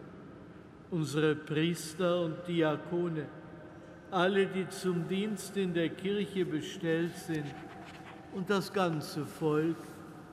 [0.92, 3.26] unsere Priester und Diakone,
[4.12, 7.54] alle, die zum Dienst in der Kirche bestellt sind
[8.34, 9.78] und das ganze Volk,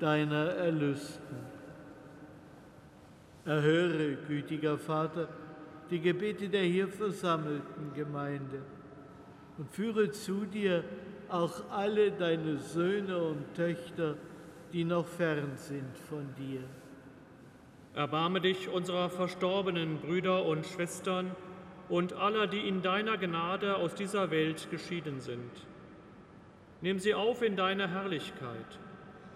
[0.00, 1.36] deiner Erlösten.
[3.44, 5.28] Erhöre, gütiger Vater,
[5.90, 8.62] die Gebete der hier versammelten Gemeinde
[9.58, 10.84] und führe zu dir
[11.28, 14.16] auch alle deine Söhne und Töchter,
[14.72, 16.62] die noch fern sind von dir.
[17.94, 21.34] Erbarme dich unserer verstorbenen Brüder und Schwestern
[21.88, 25.50] und aller, die in deiner Gnade aus dieser Welt geschieden sind.
[26.82, 28.78] Nimm sie auf in deine Herrlichkeit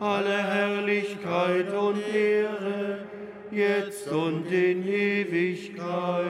[0.00, 2.98] alle Herrlichkeit und Ehre,
[3.50, 6.26] jetzt und in Ewigkeit.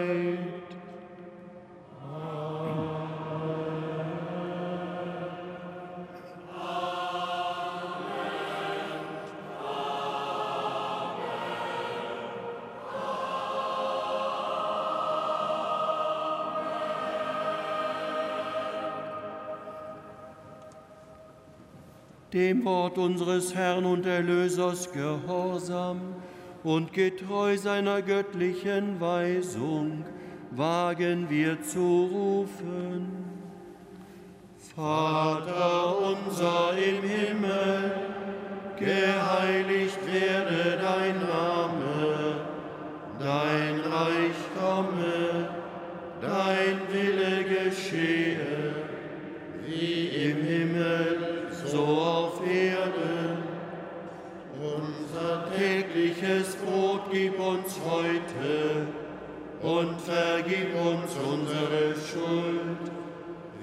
[22.37, 26.17] Dem Wort unseres Herrn und Erlösers gehorsam
[26.65, 30.05] und getreu seiner göttlichen Weisung
[30.51, 33.07] wagen wir zu rufen.
[34.75, 37.93] Vater unser im Himmel,
[38.79, 42.37] geheiligt werde dein Name,
[43.19, 45.49] dein Reich komme,
[46.21, 48.56] dein Wille geschehe,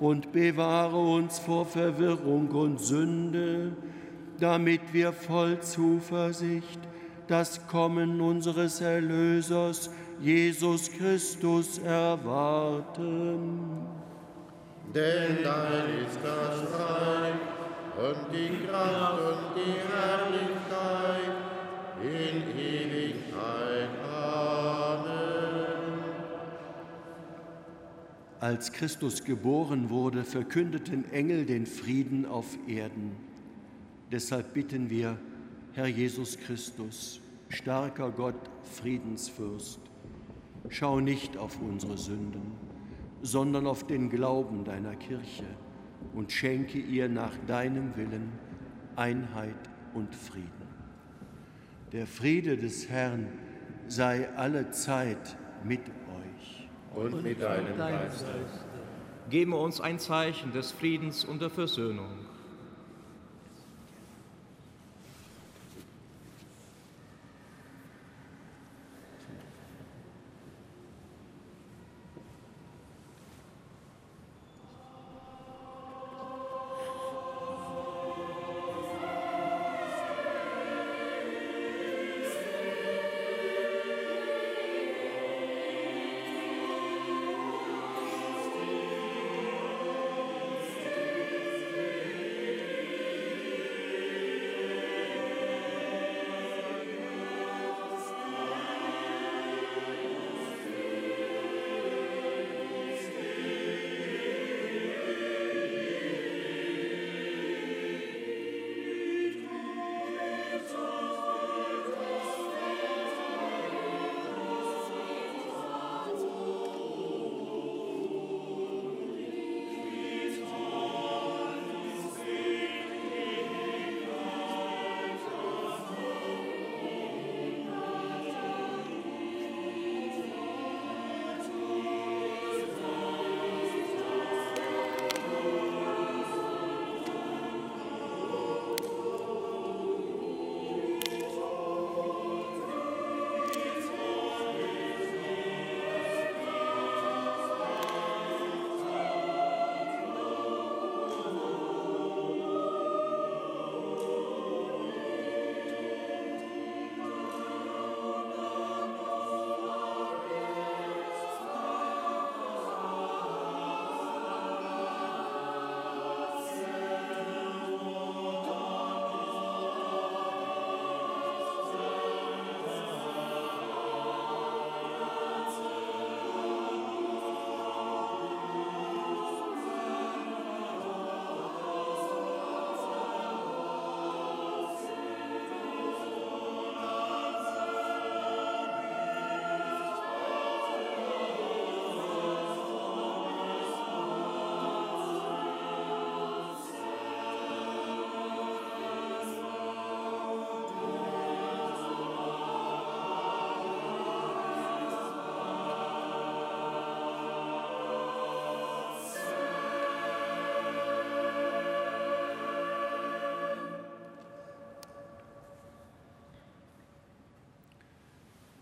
[0.00, 3.72] und bewahre uns vor Verwirrung und Sünde,
[4.40, 6.80] damit wir voll Zuversicht
[7.28, 9.90] das Kommen unseres Erlösers
[10.20, 13.60] Jesus Christus erwarten.
[14.94, 17.34] Denn dein ist das Reich
[17.96, 21.36] und die Kraft und die Herrlichkeit
[22.02, 23.90] in Ewigkeit.
[24.04, 24.79] Amen.
[28.40, 33.12] Als Christus geboren wurde, verkündeten Engel den Frieden auf Erden.
[34.10, 35.18] Deshalb bitten wir,
[35.74, 39.80] Herr Jesus Christus, starker Gott, Friedensfürst,
[40.70, 42.52] schau nicht auf unsere Sünden,
[43.20, 45.44] sondern auf den Glauben deiner Kirche
[46.14, 48.32] und schenke ihr nach deinem Willen
[48.96, 50.48] Einheit und Frieden.
[51.92, 53.26] Der Friede des Herrn
[53.86, 55.82] sei alle Zeit mit.
[56.94, 58.26] Und mit deinem Geist.
[59.28, 62.19] Gebe uns ein Zeichen des Friedens und der Versöhnung.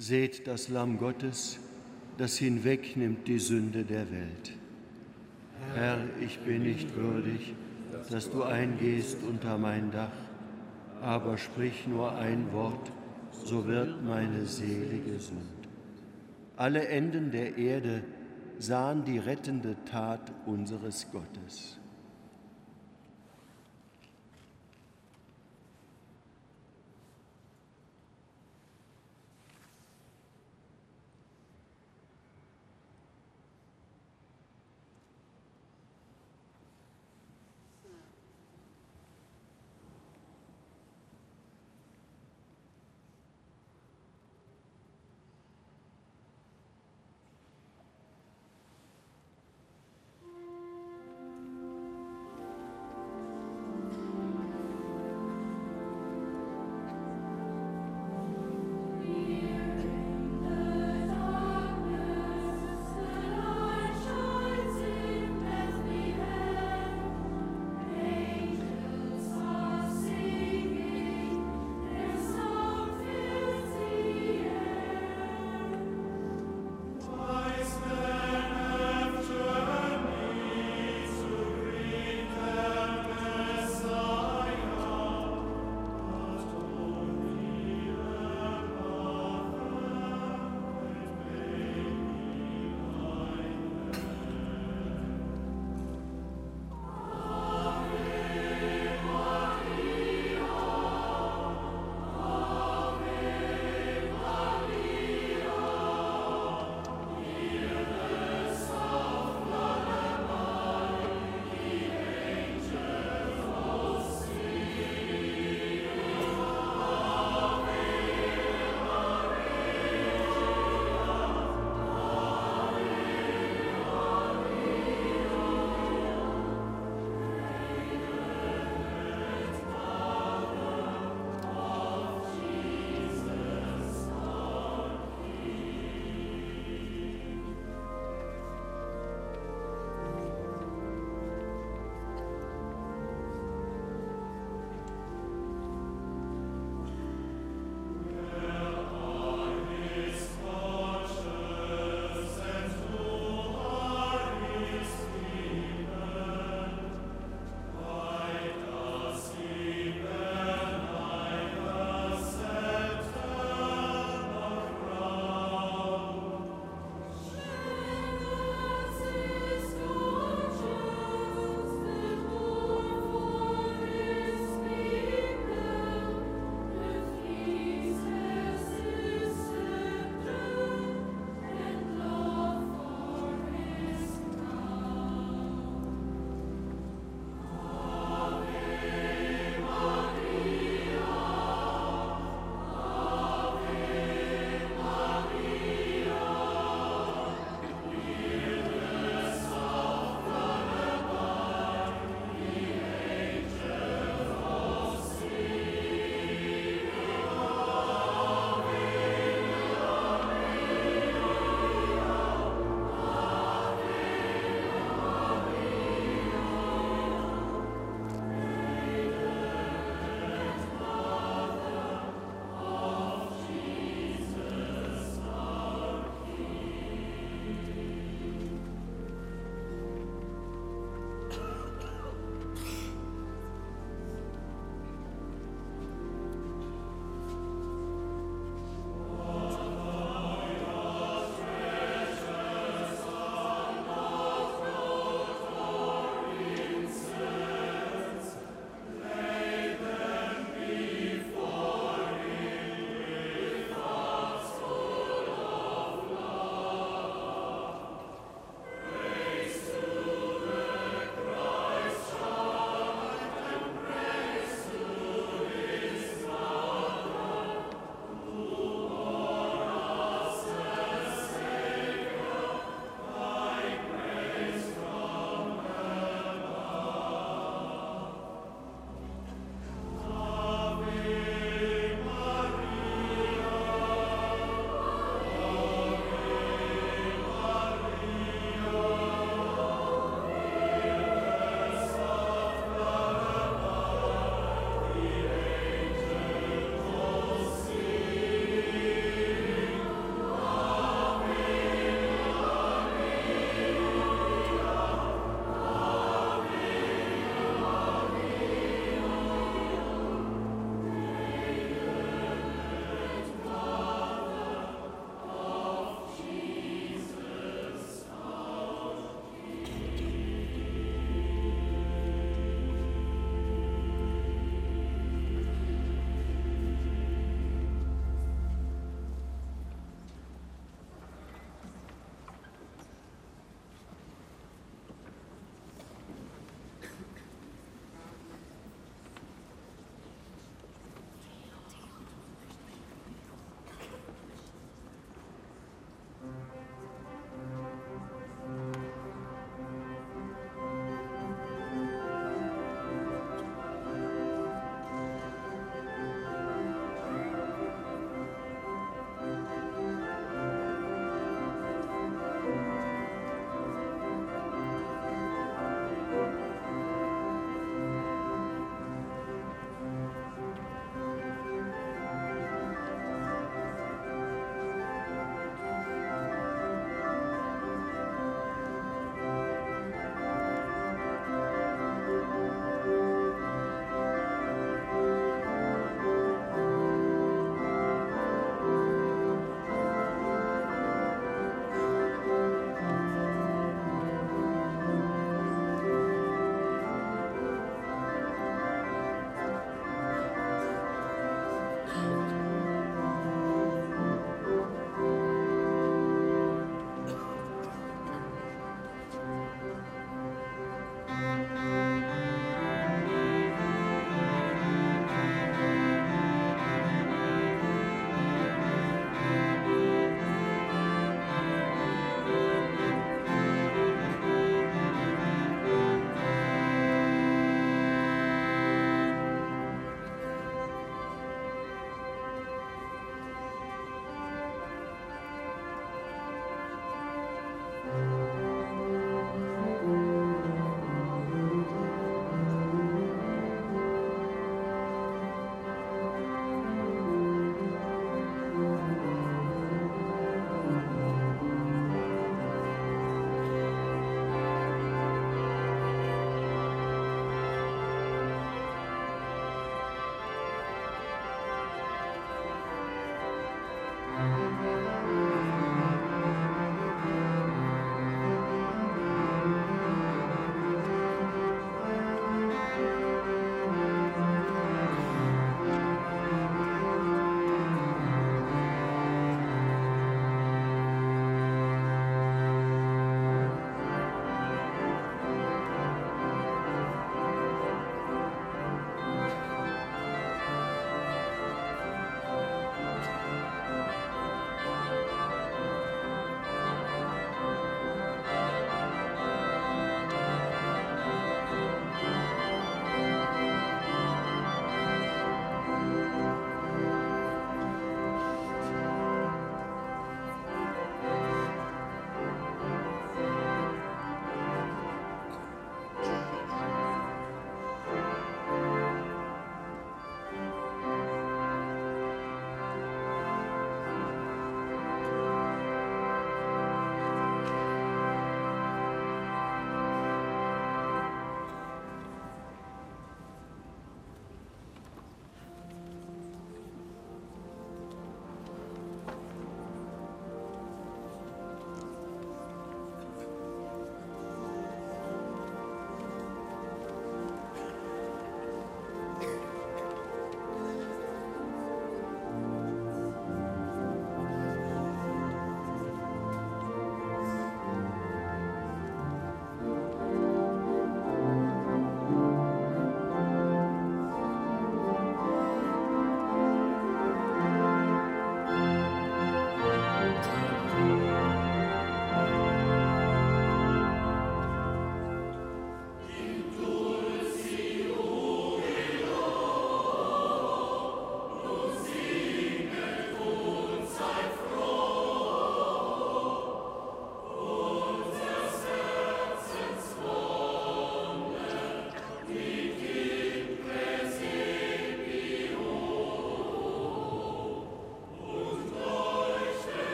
[0.00, 1.58] Seht das Lamm Gottes,
[2.16, 4.52] das hinwegnimmt die Sünde der Welt.
[5.74, 7.52] Herr, ich bin nicht würdig,
[8.08, 10.08] dass du eingehst unter mein Dach,
[11.02, 12.90] aber sprich nur ein Wort,
[13.44, 15.68] so wird meine Seele gesund.
[16.56, 18.02] Alle Enden der Erde
[18.58, 21.79] sahen die rettende Tat unseres Gottes.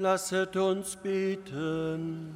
[0.00, 2.32] Lasset uns beten.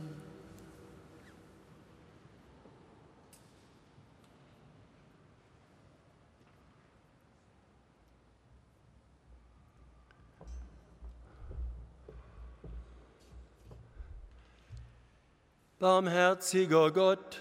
[15.78, 17.40] Barmherziger Gott,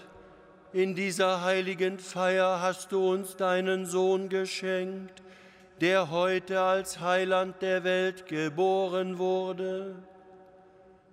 [0.72, 5.20] in dieser heiligen Feier hast du uns deinen Sohn geschenkt,
[5.80, 9.96] der heute als Heiland der Welt geboren wurde.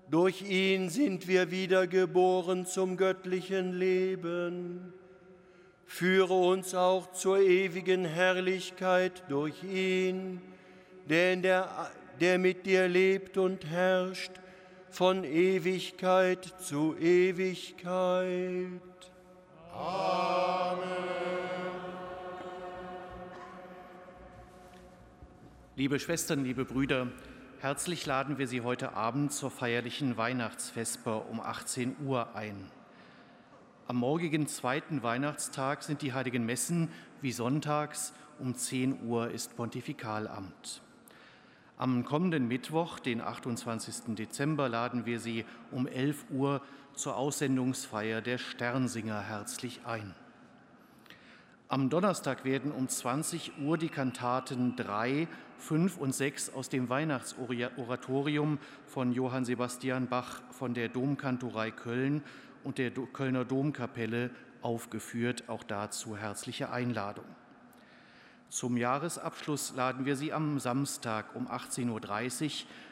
[0.09, 4.91] Durch ihn sind wir wiedergeboren zum göttlichen Leben.
[5.85, 10.41] Führe uns auch zur ewigen Herrlichkeit durch ihn,
[11.07, 14.31] der, der, der mit dir lebt und herrscht
[14.89, 18.67] von Ewigkeit zu Ewigkeit.
[19.71, 20.89] Amen.
[25.75, 27.07] Liebe Schwestern, liebe Brüder,
[27.61, 32.71] Herzlich laden wir Sie heute Abend zur feierlichen Weihnachtsvesper um 18 Uhr ein.
[33.85, 36.89] Am morgigen zweiten Weihnachtstag sind die heiligen Messen
[37.21, 40.81] wie sonntags um 10 Uhr ist Pontifikalamt.
[41.77, 44.15] Am kommenden Mittwoch, den 28.
[44.15, 46.61] Dezember, laden wir Sie um 11 Uhr
[46.93, 50.15] zur Aussendungsfeier der Sternsinger herzlich ein.
[51.67, 55.27] Am Donnerstag werden um 20 Uhr die Kantaten 3,
[55.59, 58.57] 5 und 6 aus dem Weihnachtsoratorium
[58.87, 62.23] von Johann Sebastian Bach von der Domkantorei Köln
[62.63, 64.31] und der Kölner Domkapelle
[64.61, 65.43] aufgeführt.
[65.47, 67.25] Auch dazu herzliche Einladung.
[68.49, 72.51] Zum Jahresabschluss laden wir Sie am Samstag um 18.30 Uhr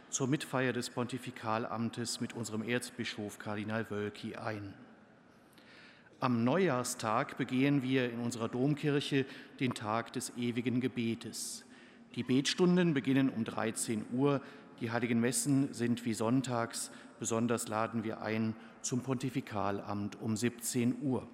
[0.09, 4.73] zur Mitfeier des Pontifikalamtes mit unserem Erzbischof Kardinal Wölki ein.
[6.19, 9.25] Am Neujahrstag begehen wir in unserer Domkirche
[9.59, 11.63] den Tag des ewigen Gebetes.
[12.15, 14.41] Die Betstunden beginnen um 13 Uhr,
[14.79, 21.27] die heiligen Messen sind wie sonntags, besonders laden wir ein zum Pontifikalamt um 17 Uhr.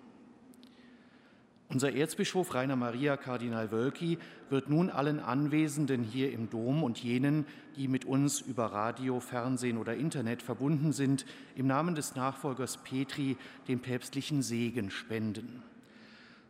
[1.70, 4.20] Unser Erzbischof Rainer Maria Kardinal Wölki
[4.50, 9.78] wird nun allen Anwesenden hier im Dom und jenen, die mit uns über Radio, Fernsehen
[9.78, 11.26] oder Internet verbunden sind,
[11.56, 13.38] im Namen des Nachfolgers Petri
[13.68, 15.64] den päpstlichen Segen spenden.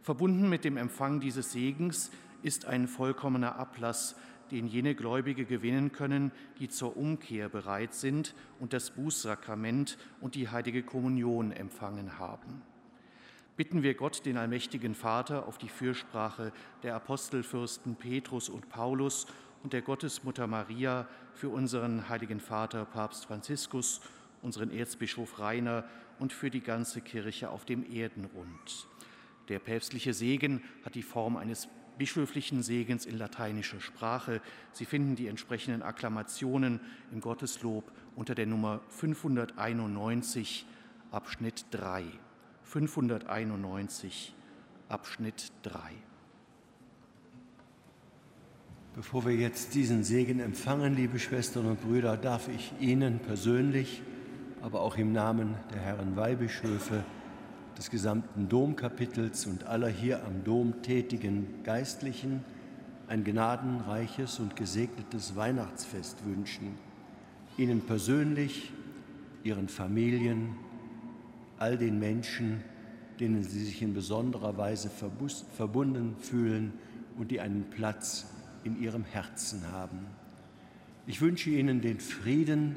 [0.01, 2.11] Verbunden mit dem Empfang dieses Segens
[2.44, 4.15] ist ein vollkommener Ablass,
[4.52, 10.49] den jene Gläubige gewinnen können, die zur Umkehr bereit sind und das Bußsakrament und die
[10.49, 12.61] heilige Kommunion empfangen haben
[13.56, 16.52] bitten wir Gott, den allmächtigen Vater, auf die Fürsprache
[16.82, 19.28] der Apostelfürsten Petrus und Paulus
[19.64, 24.02] und der Gottesmutter Maria für unseren heiligen Vater Papst Franziskus,
[24.41, 25.86] unseren Erzbischof Rainer
[26.20, 28.88] und für die ganze Kirche auf dem Erdenrund.
[29.49, 31.68] Der päpstliche Segen hat die Form eines
[31.98, 34.41] bischöflichen Segens in lateinischer Sprache.
[34.72, 36.80] Sie finden die entsprechenden Akklamationen
[37.11, 40.65] im Gotteslob unter der Nummer 591,
[41.11, 42.06] Abschnitt 3.
[42.64, 44.34] 591,
[44.90, 45.80] Abschnitt 3.
[48.95, 54.03] Bevor wir jetzt diesen Segen empfangen, liebe Schwestern und Brüder, darf ich Ihnen persönlich,
[54.61, 57.03] aber auch im Namen der Herren Weihbischöfe,
[57.77, 62.41] des gesamten Domkapitels und aller hier am Dom tätigen Geistlichen
[63.07, 66.77] ein gnadenreiches und gesegnetes Weihnachtsfest wünschen.
[67.57, 68.71] Ihnen persönlich,
[69.43, 70.55] Ihren Familien,
[71.59, 72.61] all den Menschen,
[73.19, 76.73] denen sie sich in besonderer Weise verbunden fühlen
[77.17, 78.25] und die einen Platz
[78.63, 79.99] in ihrem Herzen haben.
[81.05, 82.75] Ich wünsche Ihnen den Frieden,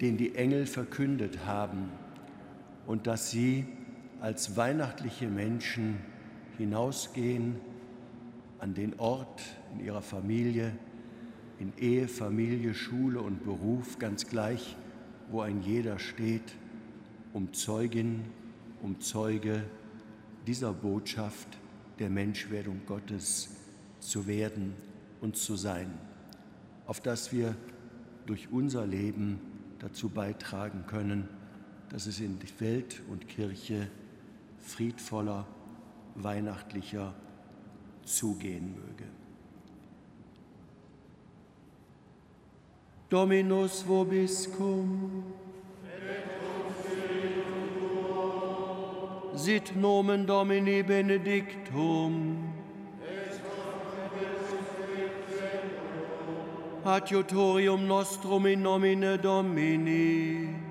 [0.00, 1.90] den die Engel verkündet haben
[2.86, 3.66] und dass Sie
[4.20, 5.98] als weihnachtliche Menschen
[6.58, 7.56] hinausgehen
[8.58, 9.42] an den Ort
[9.74, 10.72] in Ihrer Familie,
[11.58, 14.76] in Ehe, Familie, Schule und Beruf, ganz gleich,
[15.30, 16.54] wo ein jeder steht
[17.32, 18.24] um Zeugin,
[18.82, 19.62] um Zeuge
[20.46, 21.48] dieser Botschaft
[21.98, 23.50] der Menschwerdung Gottes
[24.00, 24.74] zu werden
[25.20, 25.90] und zu sein,
[26.86, 27.54] auf dass wir
[28.24, 29.38] durch unser Leben
[29.78, 31.28] dazu beitragen können,
[31.90, 33.88] dass es in Welt und Kirche
[34.66, 35.46] friedvoller,
[36.14, 37.14] weihnachtlicher
[38.04, 39.08] zugehen möge.
[43.08, 45.24] Dominus vobiscum.
[49.46, 52.52] sit nomen Domini benedictum.
[56.84, 60.65] Adiutorium nostrum in nomine Domini.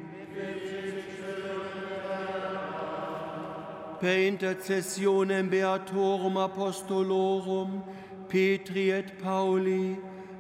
[4.06, 7.82] per intercessionem Beatorum Apostolorum
[8.30, 9.98] Petri et Pauli,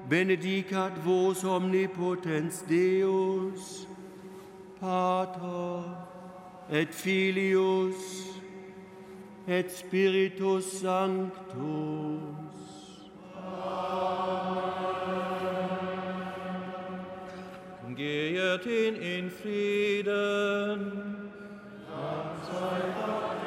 [0.07, 3.87] benedicat vos omnipotens Deus,
[4.79, 5.83] Pater
[6.69, 7.95] et Filius
[9.47, 11.55] et Spiritus Sanctus.
[13.33, 14.75] Amen.
[17.95, 20.81] Gehet hin in Frieden.
[21.89, 23.44] Dank sei Gott.